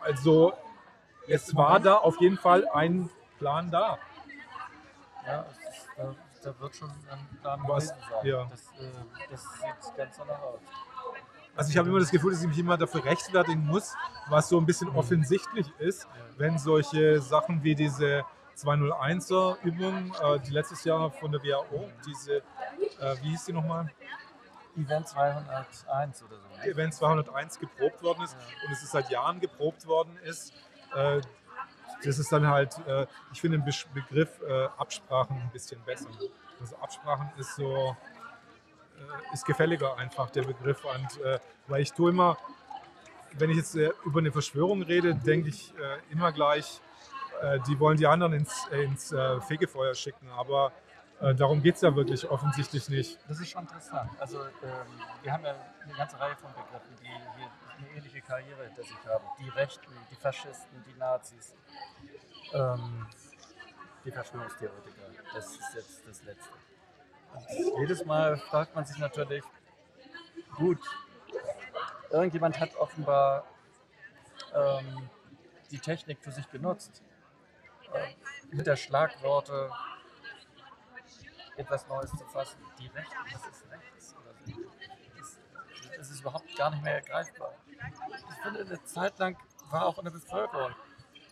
Also 0.00 0.52
es 1.26 1.54
war 1.56 1.80
da 1.80 1.94
auf 1.94 2.20
jeden 2.20 2.38
Fall 2.38 2.68
ein 2.68 3.10
Plan 3.38 3.70
da. 3.70 3.98
Ja, 5.26 5.40
ist, 5.40 5.88
da, 5.96 6.14
da, 6.42 6.60
wird 6.60 6.76
schon 6.76 6.90
ein 6.90 7.38
Plan 7.40 7.60
Was, 7.66 7.88
sein. 7.88 7.98
Ja. 8.22 8.44
Das, 8.50 8.60
äh, 8.78 8.90
das 9.30 9.42
sieht 9.42 9.96
ganz 9.96 10.16
danach 10.16 10.40
aus. 10.40 10.60
Also 11.54 11.70
ich 11.70 11.76
habe 11.76 11.88
immer 11.88 11.98
das 11.98 12.10
Gefühl, 12.10 12.30
dass 12.32 12.40
ich 12.40 12.48
mich 12.48 12.58
immer 12.58 12.76
dafür 12.76 13.04
rechtfertigen 13.04 13.66
muss, 13.66 13.94
was 14.28 14.48
so 14.48 14.58
ein 14.58 14.64
bisschen 14.64 14.90
mhm. 14.90 14.96
offensichtlich 14.96 15.66
ist, 15.78 16.06
wenn 16.36 16.56
solche 16.58 17.20
Sachen 17.20 17.64
wie 17.64 17.74
diese 17.74 18.24
201er 18.58 19.58
Übung, 19.62 20.12
äh, 20.22 20.40
die 20.40 20.50
letztes 20.50 20.84
Jahr 20.84 21.10
von 21.10 21.32
der 21.32 21.42
WHO, 21.42 21.88
diese, 22.06 22.36
äh, 22.36 22.42
wie 23.22 23.30
hieß 23.30 23.46
die 23.46 23.52
nochmal? 23.52 23.90
Event 24.76 25.08
201 25.08 26.22
oder 26.22 26.36
so. 26.36 26.48
Ne? 26.56 26.70
Event 26.70 26.94
201 26.94 27.58
geprobt 27.58 28.02
worden 28.02 28.22
ist 28.22 28.34
ja. 28.34 28.66
und 28.66 28.72
es 28.72 28.82
ist 28.82 28.92
seit 28.92 29.10
Jahren 29.10 29.40
geprobt 29.40 29.86
worden 29.86 30.16
ist 30.24 30.52
äh, 30.94 31.20
das 32.04 32.18
ist 32.18 32.30
dann 32.30 32.46
halt, 32.46 32.78
äh, 32.86 33.06
ich 33.32 33.40
finde 33.40 33.58
den 33.58 33.64
Be 33.64 33.72
Begriff 33.92 34.40
äh, 34.42 34.68
Absprachen 34.76 35.36
ein 35.36 35.50
bisschen 35.52 35.80
besser. 35.84 36.08
Also 36.60 36.76
Absprachen 36.76 37.30
ist 37.38 37.56
so, 37.56 37.96
äh, 38.96 39.34
ist 39.34 39.44
gefälliger 39.44 39.96
einfach 39.96 40.30
der 40.30 40.42
Begriff. 40.42 40.84
Und, 40.84 41.20
weil 41.66 41.82
ich 41.82 41.92
tue 41.92 42.10
immer, 42.10 42.36
wenn 43.34 43.50
ich 43.50 43.56
jetzt 43.56 43.74
über 43.74 44.20
eine 44.20 44.32
Verschwörung 44.32 44.82
rede, 44.82 45.14
denke 45.14 45.48
ich 45.48 45.72
immer 46.10 46.32
gleich, 46.32 46.80
die 47.66 47.78
wollen 47.78 47.96
die 47.96 48.06
anderen 48.06 48.32
ins, 48.32 48.66
ins 48.68 49.14
Fegefeuer 49.46 49.94
schicken. 49.94 50.28
Aber 50.30 50.72
darum 51.36 51.62
geht 51.62 51.76
es 51.76 51.80
ja 51.82 51.94
wirklich 51.94 52.28
offensichtlich 52.28 52.88
nicht. 52.88 53.18
Das 53.28 53.40
ist 53.40 53.50
schon 53.50 53.62
interessant. 53.62 54.10
Also 54.18 54.40
ähm, 54.40 54.86
wir 55.22 55.32
haben 55.32 55.44
ja 55.44 55.54
eine 55.82 55.92
ganze 55.94 56.18
Reihe 56.20 56.36
von 56.36 56.50
Begriffen, 56.52 56.96
die 57.00 57.06
hier 57.06 57.50
eine 57.76 57.88
ähnliche 57.96 58.20
Karriere 58.20 58.64
hinter 58.66 58.82
sich 58.82 59.06
haben. 59.06 59.24
Die 59.40 59.48
Rechten, 59.48 59.92
die 60.10 60.16
Faschisten, 60.16 60.84
die 60.86 60.98
Nazis, 60.98 61.54
ähm, 62.52 63.06
die 64.04 64.10
Verschwörungstheoretiker. 64.10 65.02
Das 65.34 65.50
ist 65.50 65.74
jetzt 65.74 66.08
das 66.08 66.22
Letzte. 66.24 66.52
Und 67.34 67.80
jedes 67.80 68.04
Mal 68.04 68.38
fragt 68.38 68.74
man 68.74 68.84
sich 68.84 68.98
natürlich, 68.98 69.44
gut, 70.56 70.78
irgendjemand 72.10 72.58
hat 72.58 72.74
offenbar 72.76 73.44
ähm, 74.54 75.10
die 75.70 75.78
Technik 75.78 76.18
für 76.22 76.30
sich 76.30 76.46
benutzt, 76.46 77.02
äh, 77.02 77.07
mit 78.50 78.66
der 78.66 78.76
Schlagworte 78.76 79.70
etwas 81.56 81.86
Neues 81.88 82.10
zu 82.10 82.24
fassen. 82.26 82.58
Die 82.78 82.86
Rechte, 82.88 83.16
das 83.32 83.46
ist 83.46 83.70
rechts 83.70 84.14
oder 84.16 84.34
so. 84.44 84.70
Das 85.96 86.10
ist 86.10 86.20
überhaupt 86.20 86.56
gar 86.56 86.70
nicht 86.70 86.82
mehr 86.82 86.94
ergreifbar. 86.94 87.52
Ich 87.66 88.42
finde, 88.42 88.60
eine 88.60 88.84
Zeit 88.84 89.18
lang 89.18 89.36
war 89.70 89.86
auch 89.86 89.98
in 89.98 90.04
der 90.04 90.12
Bevölkerung 90.12 90.74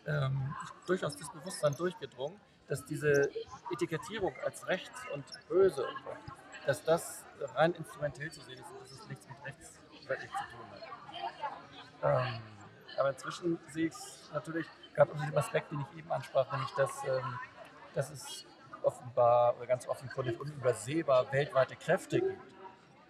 ähm, 0.06 0.54
durchaus 0.86 1.16
das 1.16 1.30
Bewusstsein 1.30 1.74
durchgedrungen, 1.74 2.40
dass 2.68 2.84
diese 2.84 3.30
Etikettierung 3.72 4.34
als 4.44 4.66
rechts 4.66 5.02
und 5.14 5.24
böse, 5.48 5.86
dass 6.66 6.82
das 6.84 7.24
rein 7.54 7.74
instrumentell 7.74 8.30
zu 8.30 8.40
sehen 8.40 8.58
ist 8.58 8.70
und 8.70 8.80
dass 8.80 8.90
es 8.92 9.08
nichts 9.08 9.28
mit 9.28 9.44
rechts 9.44 9.80
wirklich 10.06 10.30
zu 10.30 10.44
tun 10.56 10.70
hat. 10.70 12.26
Ähm, 12.26 12.42
aber 12.98 13.10
inzwischen 13.10 13.58
sehe 13.68 13.86
ich 13.86 13.92
es 13.92 14.30
natürlich, 14.32 14.66
gerade 14.96 15.12
unter 15.12 15.26
dem 15.26 15.38
Aspekt, 15.38 15.70
den 15.70 15.80
ich 15.80 15.98
eben 15.98 16.10
ansprach, 16.10 16.50
nämlich 16.50 16.70
dass, 16.70 17.04
ähm, 17.04 17.38
dass 17.94 18.10
es 18.10 18.46
offenbar 18.82 19.56
oder 19.56 19.66
ganz 19.66 19.86
offenkundig 19.86 20.40
unübersehbar 20.40 21.30
weltweite 21.32 21.76
Kräfte 21.76 22.20
gibt. 22.20 22.42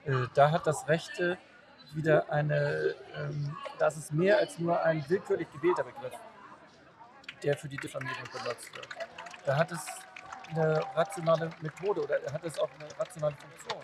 Äh, 0.04 0.26
da 0.34 0.50
hat 0.50 0.66
das 0.66 0.88
Rechte 0.88 1.38
wieder 1.94 2.30
eine, 2.30 2.94
ähm, 3.14 3.56
das 3.78 3.96
ist 3.96 4.12
mehr 4.12 4.38
als 4.38 4.58
nur 4.58 4.82
ein 4.82 5.04
willkürlich 5.08 5.48
gewählter 5.52 5.84
Begriff, 5.84 6.14
der 7.42 7.56
für 7.56 7.68
die 7.68 7.76
Diffamierung 7.76 8.24
benutzt 8.32 8.74
wird. 8.74 8.88
Da 9.44 9.56
hat 9.56 9.70
es 9.70 9.86
eine 10.50 10.80
rationale 10.94 11.50
Methode 11.60 12.02
oder 12.02 12.32
hat 12.32 12.44
es 12.44 12.58
auch 12.58 12.70
eine 12.78 12.98
rationale 12.98 13.36
Funktion. 13.36 13.82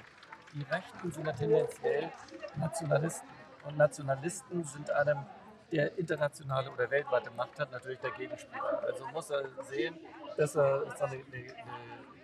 Die 0.52 0.62
Rechten 0.62 1.12
sind 1.12 1.26
ja 1.26 1.32
tendenziell 1.32 2.12
Nationalisten 2.56 3.28
und 3.64 3.76
Nationalisten 3.76 4.64
sind 4.64 4.90
einem 4.90 5.24
der 5.72 5.96
internationale 5.98 6.70
oder 6.70 6.90
weltweite 6.90 7.30
Macht 7.30 7.58
hat, 7.58 7.72
natürlich 7.72 7.98
der 8.00 8.11
Gegenspieler. 8.12 8.82
Also 8.82 9.06
muss 9.08 9.30
er 9.30 9.48
sehen, 9.64 9.98
dass 10.37 10.54
er 10.54 10.82
eine, 11.00 11.14
eine, 11.14 11.22
eine 11.32 11.54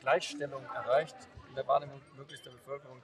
Gleichstellung 0.01 0.63
erreicht 0.75 1.17
in 1.49 1.55
der 1.55 1.67
Wahrnehmung 1.67 2.01
möglichst 2.17 2.45
Bevölkerung, 2.45 3.03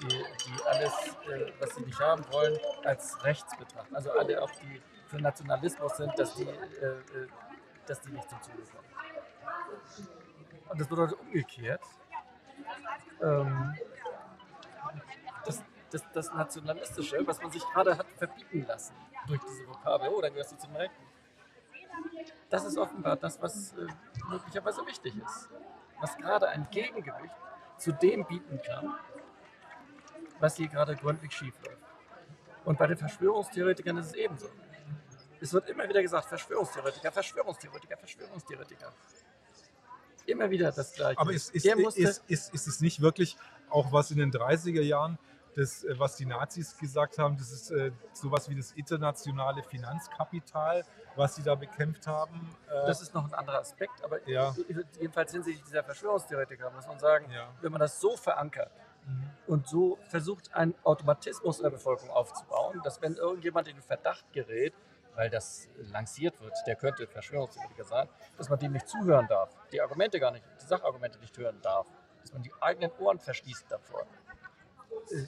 die, 0.00 0.08
die 0.08 0.62
alles, 0.66 0.92
äh, 1.30 1.52
was 1.60 1.74
sie 1.74 1.82
nicht 1.82 2.00
haben 2.00 2.24
wollen, 2.32 2.58
als 2.84 3.22
rechts 3.24 3.56
betrachten. 3.56 3.94
Also 3.94 4.10
alle 4.12 4.42
auch, 4.42 4.50
die 4.50 4.80
für 5.06 5.16
Nationalismus 5.16 5.96
sind, 5.96 6.18
dass 6.18 6.34
die, 6.34 6.44
äh, 6.44 6.86
äh 6.86 7.28
dass 7.86 8.00
die 8.00 8.10
nicht 8.10 8.28
zum 8.28 8.42
Zuge 8.42 8.62
kommen. 8.62 8.86
Und 10.68 10.80
das 10.80 10.88
bedeutet 10.88 11.18
umgekehrt, 11.20 11.82
ähm, 13.22 13.74
das, 15.90 16.02
das, 16.12 16.32
Nationalistische, 16.32 17.26
was 17.26 17.40
man 17.40 17.50
sich 17.50 17.62
gerade 17.72 17.96
hat 17.96 18.06
verbieten 18.16 18.66
lassen, 18.66 18.94
durch 19.26 19.40
diese 19.42 19.66
Vokabel, 19.68 20.08
oh, 20.08 20.20
dann 20.20 20.32
gehörst 20.32 20.52
du 20.52 20.56
zum 20.56 20.74
Rechten. 20.76 21.02
Das 22.50 22.64
ist 22.64 22.78
offenbar 22.78 23.16
das, 23.16 23.40
was 23.40 23.72
äh, 23.74 23.86
möglicherweise 24.28 24.86
wichtig 24.86 25.14
ist. 25.16 25.48
Was 26.00 26.16
gerade 26.16 26.48
ein 26.48 26.66
Gegengewicht 26.70 27.34
zu 27.78 27.92
dem 27.92 28.24
bieten 28.24 28.60
kann, 28.62 28.94
was 30.40 30.56
hier 30.56 30.68
gerade 30.68 30.94
gründlich 30.96 31.32
schief 31.32 31.54
läuft. 31.64 31.78
Und 32.64 32.78
bei 32.78 32.86
den 32.86 32.96
Verschwörungstheoretikern 32.96 33.96
ist 33.98 34.06
es 34.06 34.14
ebenso. 34.14 34.48
Es 35.40 35.52
wird 35.52 35.68
immer 35.68 35.88
wieder 35.88 36.02
gesagt, 36.02 36.28
Verschwörungstheoretiker, 36.28 37.12
Verschwörungstheoretiker, 37.12 37.96
Verschwörungstheoretiker. 37.96 38.92
Immer 40.26 40.50
wieder 40.50 40.72
das 40.72 40.92
Gleiche. 40.92 41.20
Aber 41.20 41.32
ist, 41.32 41.54
ist, 41.54 41.64
ist, 41.66 42.24
ist, 42.26 42.54
ist 42.54 42.66
es 42.66 42.80
nicht 42.80 43.00
wirklich 43.00 43.36
auch 43.70 43.92
was 43.92 44.10
in 44.10 44.18
den 44.18 44.32
30er 44.32 44.82
Jahren 44.82 45.18
das, 45.56 45.84
äh, 45.84 45.98
was 45.98 46.16
die 46.16 46.26
Nazis 46.26 46.76
gesagt 46.76 47.18
haben, 47.18 47.36
das 47.36 47.50
ist 47.50 47.70
äh, 47.70 47.90
sowas 48.12 48.48
wie 48.48 48.54
das 48.54 48.72
internationale 48.72 49.62
Finanzkapital, 49.62 50.84
was 51.16 51.36
sie 51.36 51.42
da 51.42 51.54
bekämpft 51.54 52.06
haben. 52.06 52.54
Äh, 52.68 52.86
das 52.86 53.00
ist 53.00 53.14
noch 53.14 53.24
ein 53.24 53.34
anderer 53.34 53.60
Aspekt, 53.60 54.04
aber 54.04 54.26
ja. 54.28 54.54
jedenfalls 55.00 55.32
hinsichtlich 55.32 55.64
dieser 55.64 55.82
Verschwörungstheoretiker 55.82 56.70
muss 56.70 56.86
man 56.86 56.98
sagen, 56.98 57.30
ja. 57.32 57.48
wenn 57.62 57.72
man 57.72 57.80
das 57.80 58.00
so 58.00 58.16
verankert 58.16 58.70
mhm. 59.06 59.30
und 59.46 59.66
so 59.66 59.98
versucht, 60.08 60.54
einen 60.54 60.74
Automatismus 60.84 61.58
in 61.58 61.64
der 61.64 61.70
Bevölkerung 61.70 62.10
aufzubauen, 62.10 62.80
dass 62.84 63.00
wenn 63.00 63.14
irgendjemand 63.14 63.68
in 63.68 63.76
den 63.76 63.82
Verdacht 63.82 64.30
gerät, 64.32 64.74
weil 65.14 65.30
das 65.30 65.70
lanciert 65.78 66.38
wird, 66.42 66.52
der 66.66 66.76
könnte 66.76 67.06
Verschwörungstheoretiker 67.06 67.84
sein, 67.84 68.08
dass 68.36 68.50
man 68.50 68.58
dem 68.58 68.72
nicht 68.72 68.86
zuhören 68.86 69.26
darf, 69.26 69.56
die 69.72 69.80
Argumente 69.80 70.20
gar 70.20 70.32
nicht, 70.32 70.44
die 70.60 70.66
Sachargumente 70.66 71.18
nicht 71.18 71.36
hören 71.38 71.58
darf, 71.62 71.86
dass 72.20 72.34
man 72.34 72.42
die 72.42 72.52
eigenen 72.60 72.90
Ohren 72.98 73.18
verschließt 73.18 73.64
davor 73.70 74.06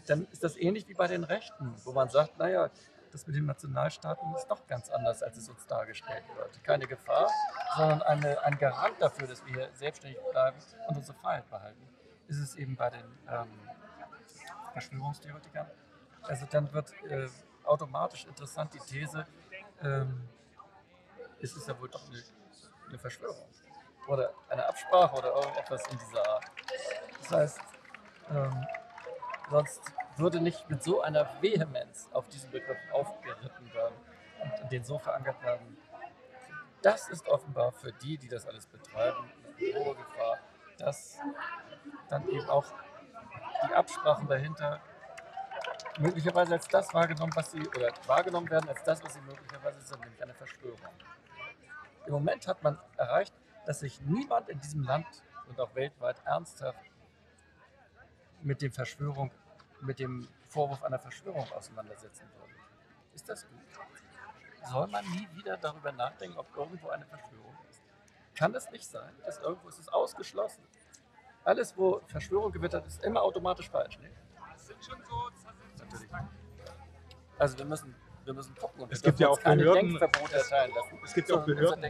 dann 0.07 0.27
ist 0.33 0.43
das 0.45 0.57
ähnlich 0.57 0.89
wie 0.89 0.95
bei 0.95 1.07
den 1.07 1.25
Rechten, 1.25 1.75
wo 1.85 1.93
man 1.93 2.09
sagt, 2.09 2.39
naja, 2.39 2.71
das 3.11 3.27
mit 3.27 3.37
den 3.37 3.47
Nationalstaaten 3.47 4.35
ist 4.35 4.49
doch 4.49 4.67
ganz 4.67 4.91
anders, 4.91 5.23
als 5.23 5.37
es 5.39 5.49
uns 5.49 5.67
dargestellt 5.67 6.25
wird. 6.37 6.63
Keine 6.63 6.87
Gefahr, 6.87 7.31
sondern 7.77 8.03
eine, 8.03 8.43
ein 8.43 8.59
Garant 8.59 9.01
dafür, 9.01 9.27
dass 9.27 9.45
wir 9.47 9.55
hier 9.55 9.69
selbstständig 9.75 10.21
bleiben 10.31 10.57
und 10.89 10.97
unsere 10.97 11.17
Freiheit 11.19 11.49
behalten. 11.49 11.89
Ist 12.27 12.39
es 12.39 12.57
eben 12.57 12.77
bei 12.77 12.91
den 12.91 13.05
ähm, 13.31 13.49
Verschwörungstheoretikern. 14.73 15.67
Also 16.23 16.47
dann 16.51 16.73
wird 16.73 16.93
äh, 17.05 17.29
automatisch 17.65 18.27
interessant 18.27 18.73
die 18.75 18.81
These, 18.81 19.27
ähm, 19.83 20.29
ist 21.39 21.57
es 21.57 21.67
ja 21.67 21.79
wohl 21.81 21.89
doch 21.89 22.07
eine, 22.09 22.23
eine 22.89 22.99
Verschwörung 22.99 23.49
oder 24.07 24.33
eine 24.49 24.67
Absprache 24.67 25.17
oder 25.17 25.35
irgendetwas 25.35 25.83
in 25.91 25.99
dieser 25.99 26.27
Art. 26.27 26.45
Das 27.21 27.31
heißt, 27.31 27.61
ähm, 28.31 28.67
Sonst 29.51 29.81
würde 30.17 30.41
nicht 30.41 30.69
mit 30.69 30.83
so 30.83 31.01
einer 31.01 31.27
Vehemenz 31.41 32.09
auf 32.13 32.29
diesen 32.29 32.51
Begriff 32.51 32.79
aufgeritten 32.93 33.73
werden 33.73 33.95
und 34.63 34.73
den 34.73 34.85
so 34.85 34.99
verankert 34.99 35.43
werden. 35.43 35.79
Das 36.83 37.09
ist 37.09 37.27
offenbar 37.29 37.73
für 37.73 37.93
die, 37.93 38.19
die 38.19 38.29
das 38.29 38.47
alles 38.47 38.67
betreiben, 38.67 39.31
eine 39.59 39.85
hohe 39.85 39.95
Gefahr, 39.95 40.39
dass 40.77 41.19
dann 42.09 42.29
eben 42.29 42.49
auch 42.49 42.65
die 43.69 43.75
Absprachen 43.75 44.29
dahinter 44.29 44.81
möglicherweise 45.99 46.55
als 46.55 46.69
das 46.69 46.93
wahrgenommen, 46.95 47.33
was 47.35 47.51
sie 47.51 47.61
oder 47.61 47.93
wahrgenommen 48.07 48.49
werden 48.49 48.69
als 48.69 48.83
das, 48.85 49.03
was 49.03 49.15
sie 49.15 49.21
möglicherweise 49.23 49.81
sind, 49.81 50.01
nämlich 50.01 50.23
eine 50.23 50.35
Verschwörung. 50.35 50.79
Im 52.07 52.13
Moment 52.13 52.47
hat 52.47 52.63
man 52.63 52.79
erreicht, 52.97 53.35
dass 53.67 53.81
sich 53.81 54.01
niemand 54.03 54.49
in 54.49 54.61
diesem 54.61 54.85
Land 54.85 55.07
und 55.49 55.61
auch 55.61 55.75
weltweit 55.75 56.17
ernsthaft 56.25 56.79
mit 58.43 58.63
dem 58.63 58.73
Verschwörung, 58.73 59.31
mit 59.81 59.99
dem 59.99 60.29
Vorwurf 60.49 60.83
einer 60.83 60.99
Verschwörung 60.99 61.47
auseinandersetzen 61.53 62.27
würde. 62.39 62.55
Ist 63.15 63.29
das 63.29 63.47
gut? 63.49 63.61
Soll 64.71 64.87
man 64.89 65.05
nie 65.11 65.29
wieder 65.35 65.57
darüber 65.57 65.93
nachdenken, 65.93 66.37
ob 66.39 66.55
irgendwo 66.57 66.89
eine 66.89 67.07
Verschwörung 67.07 67.57
ist? 67.69 67.83
Kann 68.35 68.55
es 68.55 68.71
nicht 68.71 68.87
sein, 68.87 69.13
dass 69.25 69.39
irgendwo 69.39 69.69
ist 69.69 69.79
es 69.79 69.89
ausgeschlossen? 69.89 70.63
Alles, 71.45 71.77
wo 71.77 72.01
Verschwörung 72.07 72.53
gewittert, 72.53 72.87
ist 72.87 73.03
immer 73.05 73.23
automatisch 73.23 73.71
falsch. 73.71 73.99
Ne? 73.99 74.11
Das 74.53 74.67
sind 74.67 74.85
schon 74.85 75.03
so. 75.03 75.31
Natürlich. 75.79 76.11
Also 77.39 77.59
wir 77.59 77.65
müssen, 77.65 77.95
wir 78.25 78.35
müssen 78.35 78.55
gucken. 78.57 78.83
Und 78.83 78.93
es 78.93 79.01
gibt 79.01 79.19
ja 79.21 79.29
auch 79.29 79.41
Behörden. 79.41 79.97
Es 81.03 81.15
gibt 81.15 81.29
ja 81.31 81.37
auch 81.37 81.45
Behörden. 81.45 81.85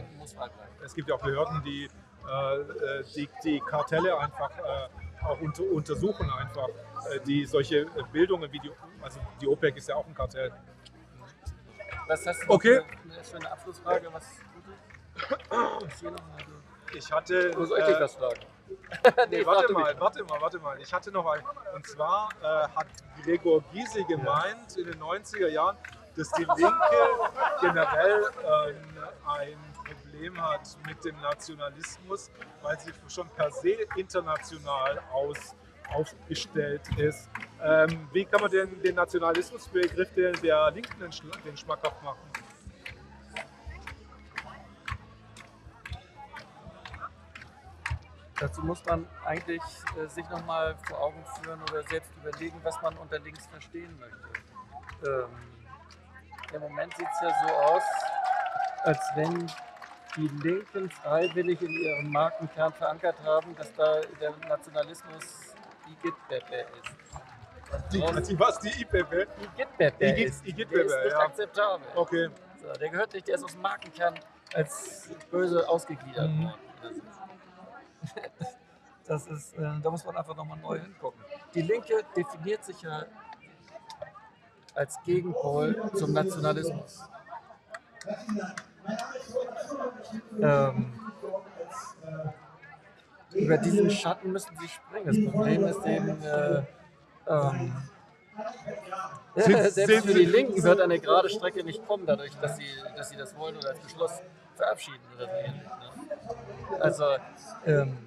Es 0.83 0.93
gibt 0.93 1.09
ja 1.09 1.15
auch 1.15 1.21
Behörden, 1.21 1.63
die 1.63 1.89
äh, 2.29 2.55
äh, 2.55 3.03
die, 3.15 3.29
die 3.43 3.59
Kartelle 3.59 4.17
einfach 4.19 4.51
äh, 4.59 4.89
auch 5.29 5.39
unter, 5.39 5.63
untersuchen 5.63 6.29
einfach, 6.29 6.67
äh, 7.11 7.19
die 7.25 7.45
solche 7.45 7.81
äh, 7.81 7.87
Bildungen 8.11 8.51
wie 8.51 8.59
die, 8.59 8.71
also 9.01 9.19
die 9.39 9.47
OPEC 9.47 9.77
ist 9.77 9.89
ja 9.89 9.95
auch 9.95 10.05
ein 10.05 10.13
Kartell. 10.13 10.51
Was 12.07 12.25
hast 12.25 12.43
du 12.43 12.49
okay. 12.49 12.81
für, 13.09 13.23
für 13.23 13.37
eine 13.37 13.51
Abschlussfrage? 13.51 14.07
Was, 14.11 14.25
ich 16.93 17.11
hatte. 17.11 17.51
Wo 17.55 17.65
soll 17.65 17.79
ich 17.79 17.85
dich 17.85 17.99
was 17.99 18.15
fragen? 18.15 18.39
nee, 19.29 19.45
warte 19.45 19.73
mal, 19.73 19.95
warte 19.99 20.23
mal, 20.23 20.41
warte 20.41 20.59
mal. 20.59 20.79
Ich 20.81 20.93
hatte 20.93 21.11
noch 21.11 21.25
ein. 21.27 21.43
Und 21.75 21.85
zwar 21.87 22.29
äh, 22.41 22.67
hat 22.75 22.87
Gregor 23.23 23.63
Gysi 23.71 24.03
gemeint 24.05 24.77
in 24.77 24.85
den 24.85 24.99
90er 24.99 25.47
Jahren, 25.47 25.77
dass 26.15 26.31
die 26.31 26.43
Linke 26.43 26.73
generell 27.61 28.23
äh, 28.43 28.73
ein 29.27 29.57
Problem 30.19 30.41
hat 30.41 30.77
mit 30.85 31.05
dem 31.05 31.15
Nationalismus, 31.21 32.29
weil 32.61 32.77
sie 32.77 32.91
schon 33.07 33.29
per 33.29 33.49
se 33.51 33.77
international 33.95 34.99
aus, 35.13 35.55
aufgestellt 35.93 36.81
ist. 36.97 37.29
Ähm, 37.63 38.09
wie 38.11 38.25
kann 38.25 38.41
man 38.41 38.51
denn 38.51 38.81
den 38.81 38.95
Nationalismusbegriff 38.95 40.13
der, 40.13 40.33
der 40.33 40.71
Linken 40.71 40.99
den, 40.99 41.11
den 41.45 41.55
schmackhaft 41.55 42.03
machen? 42.03 42.19
Dazu 48.41 48.61
muss 48.61 48.83
man 48.85 49.07
eigentlich 49.23 49.61
äh, 49.97 50.07
sich 50.07 50.29
nochmal 50.29 50.75
vor 50.85 50.99
Augen 50.99 51.23
führen 51.41 51.61
oder 51.61 51.81
selbst 51.83 52.11
überlegen, 52.21 52.59
was 52.63 52.81
man 52.81 52.97
unter 52.97 53.19
links 53.19 53.47
verstehen 53.47 53.97
möchte. 53.99 55.09
Ähm, 55.09 56.55
Im 56.55 56.61
Moment 56.61 56.93
sieht 56.97 57.07
es 57.07 57.21
ja 57.21 57.47
so 57.47 57.53
aus, 57.53 57.83
als 58.83 58.99
wenn 59.15 59.49
die 60.15 60.27
Linken 60.27 60.89
freiwillig 60.89 61.61
in 61.61 61.69
ihrem 61.69 62.11
Markenkern 62.11 62.73
verankert 62.73 63.15
haben, 63.23 63.55
dass 63.55 63.73
da 63.75 64.01
der 64.19 64.33
Nationalismus 64.47 65.53
Igitbebe 65.87 66.65
ist. 66.81 67.93
Die, 67.93 67.99
die, 68.33 68.39
was? 68.39 68.59
Die 68.59 68.81
IPB? 68.81 69.27
Igitbebe 69.53 70.05
Igit- 70.05 70.25
ist. 70.25 70.45
Igitbebe, 70.47 70.75
der 70.75 70.85
ist 70.85 71.03
nicht 71.03 71.11
ja. 71.11 71.19
akzeptabel. 71.19 71.87
Okay. 71.95 72.29
So, 72.61 72.73
der 72.73 72.89
gehört 72.89 73.13
nicht, 73.13 73.27
der 73.27 73.35
ist 73.35 73.43
aus 73.43 73.51
dem 73.53 73.61
Markenkern 73.61 74.19
als 74.53 75.09
böse 75.29 75.67
ausgegliedert 75.69 76.29
Mhm. 76.29 76.43
worden. 76.45 76.59
Das 76.81 76.91
ist, 76.97 78.57
das 79.07 79.27
ist 79.27 79.53
äh, 79.57 79.79
da 79.83 79.91
muss 79.91 80.03
man 80.05 80.17
einfach 80.17 80.35
nochmal 80.35 80.57
neu 80.57 80.79
hingucken. 80.79 81.23
Die 81.53 81.61
Linke 81.61 82.03
definiert 82.15 82.63
sich 82.65 82.81
ja 82.81 83.05
als 84.73 84.97
Gegenpol 85.03 85.91
zum 85.93 86.13
Nationalismus. 86.13 87.03
Ähm, 90.41 90.93
über 93.33 93.57
diesen 93.57 93.89
Schatten 93.89 94.31
müssen 94.31 94.57
sie 94.59 94.67
springen. 94.67 95.05
Das 95.05 95.31
Problem 95.33 95.65
ist 95.65 95.85
eben, 95.85 96.21
äh, 96.23 96.63
ähm, 97.27 97.73
selbst 99.69 100.05
für 100.07 100.13
die 100.13 100.25
Linken 100.25 100.63
wird 100.63 100.81
eine 100.81 100.99
gerade 100.99 101.29
Strecke 101.29 101.63
nicht 101.63 101.85
kommen, 101.87 102.05
dadurch, 102.05 102.35
dass 102.41 102.57
sie, 102.57 102.65
dass 102.95 103.09
sie 103.09 103.17
das 103.17 103.35
wollen 103.37 103.57
oder 103.57 103.69
als 103.69 103.79
Beschluss 103.79 104.11
verabschieden 104.55 105.03
oder 105.15 105.25
so 105.25 105.35
ähnlich. 105.35 105.63
Ne? 105.63 106.81
Also, 106.81 107.05
ähm, 107.65 107.97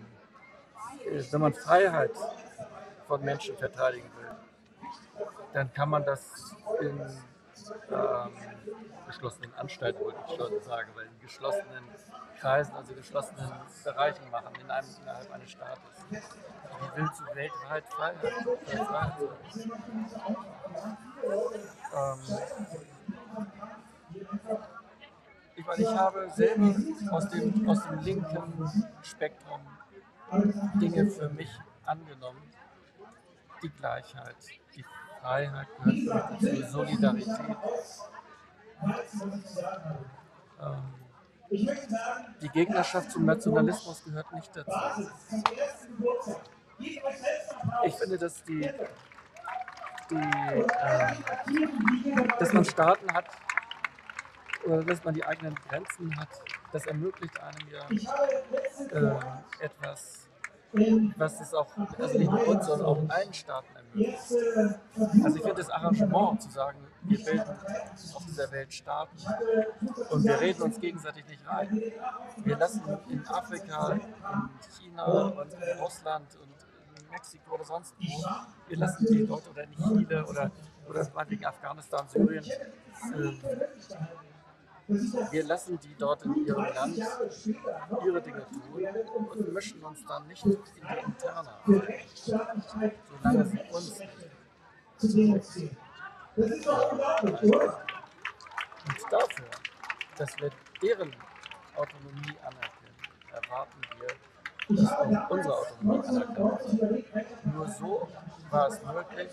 äh, 1.06 1.22
wenn 1.30 1.40
man 1.40 1.54
Freiheit 1.54 2.12
von 3.06 3.22
Menschen 3.24 3.56
verteidigen 3.56 4.10
will, 4.16 5.26
dann 5.52 5.72
kann 5.72 5.88
man 5.88 6.04
das 6.04 6.56
in 6.80 7.00
ähm, 7.90 8.32
geschlossenen 9.06 9.54
Anstalten, 9.54 10.00
wollte 10.00 10.18
ich 10.26 10.36
schon 10.36 10.62
sagen, 10.62 10.90
aber 10.92 11.02
in 11.04 11.20
geschlossenen 11.20 11.84
Kreisen, 12.40 12.74
also 12.74 12.94
geschlossenen 12.94 13.50
Bereichen 13.84 14.30
machen, 14.30 14.54
in 14.60 14.70
einem, 14.70 14.88
innerhalb 15.00 15.32
eines 15.32 15.50
Staates. 15.50 16.06
Wie 16.10 16.20
willst 16.96 17.20
du 17.20 17.24
weltweit 17.34 17.84
Freiheit 17.88 18.34
ähm, 21.94 22.18
ich 25.54 25.66
meine, 25.66 25.82
ich 25.82 25.96
habe 25.96 26.30
selber 26.30 26.74
aus 27.10 27.28
dem, 27.28 27.68
aus 27.68 27.82
dem 27.84 27.98
linken 28.00 28.86
Spektrum 29.02 29.60
Dinge 30.80 31.10
für 31.10 31.28
mich 31.28 31.50
angenommen. 31.84 32.42
Die 33.62 33.70
Gleichheit, 33.70 34.36
die 34.74 34.84
Freiheit 35.22 35.68
gehört 35.84 36.40
dazu, 36.40 36.62
Solidarität. 36.70 37.28
Ähm, 40.60 40.82
die 42.40 42.48
Gegnerschaft 42.48 43.10
zum 43.12 43.26
Nationalismus 43.26 44.02
gehört 44.04 44.32
nicht 44.32 44.56
dazu. 44.56 44.72
Ich 47.84 47.94
finde, 47.94 48.18
dass 48.18 48.42
die, 48.42 48.68
die 50.10 50.14
ähm, 50.14 50.66
dass 52.38 52.52
man 52.52 52.64
Staaten 52.64 53.12
hat, 53.12 53.26
oder 54.64 54.82
dass 54.84 55.04
man 55.04 55.14
die 55.14 55.24
eigenen 55.24 55.54
Grenzen 55.54 56.18
hat, 56.18 56.28
das 56.72 56.86
ermöglicht 56.86 57.40
einem 57.40 57.68
ja 57.70 57.86
äh, 58.90 59.20
etwas, 59.64 60.21
was 61.16 61.40
es 61.40 61.54
auch, 61.54 61.68
also 61.98 62.18
nicht 62.18 62.30
nur 62.30 62.48
uns, 62.48 62.66
sondern 62.66 62.86
auch 62.86 62.98
allen 63.08 63.32
Staaten 63.32 63.68
ermöglicht. 63.76 64.18
Also 65.24 65.36
ich 65.36 65.42
finde 65.42 65.54
das 65.54 65.70
Arrangement 65.70 66.42
zu 66.42 66.50
sagen, 66.50 66.78
wir 67.02 67.24
bilden 67.24 67.50
auf 68.14 68.24
dieser 68.26 68.50
Welt 68.52 68.72
Staaten 68.72 69.16
und 70.10 70.24
wir 70.24 70.40
reden 70.40 70.62
uns 70.62 70.80
gegenseitig 70.80 71.26
nicht 71.26 71.46
rein. 71.46 71.92
Wir 72.44 72.56
lassen 72.56 72.82
in 73.08 73.26
Afrika, 73.26 73.92
in 73.92 74.00
China 74.78 75.04
und 75.04 75.52
in 75.52 75.78
Russland 75.80 76.28
und 76.36 77.02
in 77.02 77.10
Mexiko 77.10 77.54
oder 77.54 77.64
sonst 77.64 77.94
wo, 77.98 78.24
wir 78.68 78.78
lassen 78.78 79.06
die 79.10 79.22
Leute 79.22 79.50
oder 79.50 79.64
in 79.64 79.72
Chile 79.72 80.26
oder, 80.26 80.50
oder 80.88 81.10
meinetwegen 81.14 81.44
Afghanistan, 81.44 82.06
Syrien, 82.08 82.44
äh, 82.44 83.32
wir 85.30 85.44
lassen 85.44 85.78
die 85.80 85.94
dort 85.98 86.22
in 86.24 86.46
ihrem 86.46 86.64
Land 86.74 86.96
ihre 86.96 88.22
Dinge 88.22 88.46
tun 88.50 88.86
und 89.30 89.52
mischen 89.52 89.82
uns 89.82 90.04
dann 90.06 90.26
nicht 90.26 90.44
in 90.44 90.52
die 90.52 90.80
Interne 90.80 91.50
ein, 91.66 92.92
solange 93.22 93.44
sie 93.44 93.60
uns 93.70 93.98
nicht. 93.98 94.32
Und 98.84 99.02
dafür, 99.10 99.50
dass 100.16 100.36
wir 100.38 100.50
deren 100.82 101.14
Autonomie 101.76 102.36
anerkennen, 102.42 102.96
erwarten 103.32 103.80
wir, 103.98 104.08
unsere 105.28 105.54
Autonomie 105.56 106.06
anerkannt 106.08 106.60
wird. 106.78 107.46
Nur 107.54 107.68
so 107.68 108.08
war 108.50 108.68
es 108.68 108.82
möglich, 108.82 109.30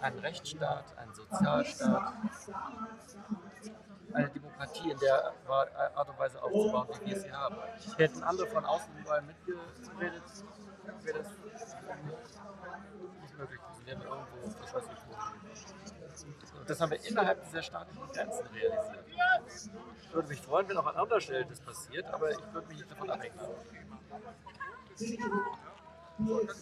einen 0.00 0.18
Rechtsstaat, 0.20 0.84
einen 0.98 1.14
Sozialstaat, 1.14 2.12
eine 4.12 4.28
Demokratie 4.28 4.90
in 4.90 4.98
der 4.98 5.32
Art 5.46 6.08
und 6.08 6.18
Weise 6.18 6.42
aufzubauen, 6.42 6.88
wie 7.00 7.10
wir 7.10 7.20
sie 7.20 7.32
haben. 7.32 7.56
Hätten 7.96 8.22
andere 8.22 8.46
von 8.46 8.64
außen 8.64 8.98
überall 8.98 9.22
mitgeredet, 9.22 10.22
wäre 11.02 11.18
das 11.18 11.28
nicht 13.22 13.38
möglich 13.38 13.60
gewesen. 13.60 13.86
Wären 13.86 14.00
wir 14.00 14.08
irgendwo, 14.08 14.62
was 14.62 14.74
weiß 14.74 14.84
ich, 14.84 14.98
wo. 15.08 16.64
Das 16.64 16.80
haben 16.80 16.90
wir 16.90 17.04
innerhalb 17.06 17.44
dieser 17.44 17.62
staatlichen 17.62 18.06
Grenzen 18.08 18.46
realisiert. 18.48 19.04
Ich 20.02 20.14
würde 20.14 20.28
mich 20.28 20.40
freuen, 20.42 20.68
wenn 20.68 20.76
auch 20.76 20.86
an 20.86 20.96
anderer 20.96 21.20
Stelle 21.20 21.46
das 21.46 21.60
passiert, 21.60 22.06
aber 22.12 22.30
ich 22.30 22.38
würde 22.52 22.68
mich 22.68 22.78
nicht 22.78 22.90
davon 22.90 23.10
abhängen. 23.10 23.38
Ich 24.98 25.16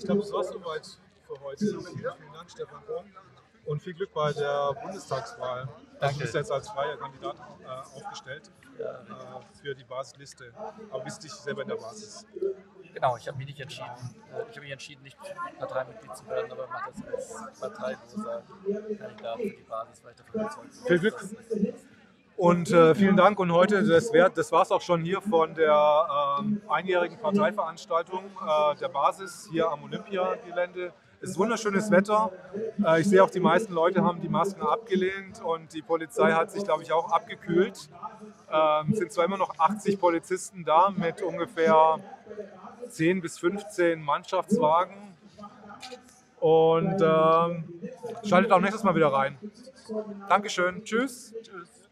glaube, 0.05 0.21
das 0.21 0.33
war 0.33 0.41
es 0.41 0.49
soweit 0.49 0.87
für 1.27 1.41
heute. 1.41 1.65
Vielen, 1.65 2.03
Dank, 2.33 2.51
Stefan 2.51 2.85
Korn. 2.87 3.13
Und 3.67 3.83
viel 3.83 3.95
Glück 3.95 4.13
bei 4.15 4.33
der 4.33 4.73
Bundestagswahl. 4.83 5.61
Also 5.63 5.73
Danke. 6.01 6.15
du 6.15 6.21
bist 6.21 6.35
jetzt 6.35 6.53
als 6.53 6.69
freier 6.69 6.97
Kandidat 6.97 7.37
äh, 7.37 7.97
aufgestellt 7.99 8.51
Ja. 8.79 8.85
äh, 8.85 9.61
für 9.61 9.75
die 9.75 9.85
Basisliste. 9.85 10.53
Aber 10.91 11.03
bist 11.05 11.25
dich 11.25 11.33
selber 11.33 11.63
in 11.63 11.69
der 11.69 11.77
Basis. 11.77 12.27
Genau, 12.95 13.17
ich 13.17 13.27
habe 13.27 13.37
mich 13.39 13.47
nicht 13.49 13.61
entschieden. 13.61 13.91
äh, 14.33 14.43
Ich 14.43 14.57
habe 14.57 14.61
mich 14.61 14.71
entschieden, 14.73 15.03
nicht 15.03 15.17
Parteimitglied 15.59 16.17
zu 16.17 16.27
werden, 16.29 16.53
aber 16.53 16.67
mache 16.69 16.91
das 16.93 17.37
als 17.43 17.61
parteiloser 17.61 18.43
Kandidat 18.99 19.37
für 19.37 19.43
die 19.51 19.67
Basis, 19.69 20.05
weil 20.05 20.13
ich 20.13 20.17
davon 20.19 20.41
überzeugt 20.41 20.71
bin. 20.71 20.87
Viel 20.87 20.99
Glück. 21.01 21.25
Und 22.37 22.71
äh, 22.71 22.95
vielen 22.95 23.17
Dank. 23.17 23.39
Und 23.39 23.51
heute, 23.53 23.83
das, 23.83 24.13
wär, 24.13 24.29
das 24.29 24.53
war 24.53 24.63
es 24.63 24.71
auch 24.71 24.83
schon 24.83 25.03
hier 25.03 25.23
von 25.23 25.55
der 25.55 26.37
ähm, 26.39 26.61
einjährigen 26.69 27.19
Parteiveranstaltung 27.19 28.25
äh, 28.25 28.77
der 28.77 28.89
Basis 28.91 29.49
hier 29.51 29.71
am 29.71 29.83
Olympiagelände. 29.85 30.93
Es 31.21 31.31
ist 31.31 31.39
wunderschönes 31.39 31.91
Wetter. 31.91 32.31
Äh, 32.85 33.01
ich 33.01 33.09
sehe 33.09 33.23
auch, 33.23 33.31
die 33.31 33.41
meisten 33.41 33.73
Leute 33.73 34.05
haben 34.05 34.21
die 34.21 34.29
Masken 34.29 34.63
abgelehnt 34.63 35.43
und 35.43 35.73
die 35.73 35.83
Polizei 35.83 36.33
hat 36.33 36.51
sich, 36.51 36.65
glaube 36.65 36.83
ich, 36.83 36.93
auch 36.93 37.11
abgekühlt. 37.11 37.89
Ähm, 38.53 38.91
es 38.93 38.99
sind 38.99 39.13
zwar 39.13 39.25
immer 39.25 39.39
noch 39.39 39.59
80 39.59 39.99
Polizisten 39.99 40.65
da 40.65 40.91
mit 40.91 41.23
ungefähr 41.23 41.99
10 42.89 43.21
bis 43.21 43.39
15 43.39 44.03
Mannschaftswagen. 44.03 44.95
Und 46.39 47.01
ähm, 47.01 47.65
schaltet 48.25 48.53
auch 48.53 48.61
nächstes 48.61 48.83
Mal 48.83 48.95
wieder 48.95 49.13
rein. 49.13 49.39
Dankeschön. 50.29 50.85
Tschüss. 50.85 51.35
Tschüss. 51.43 51.87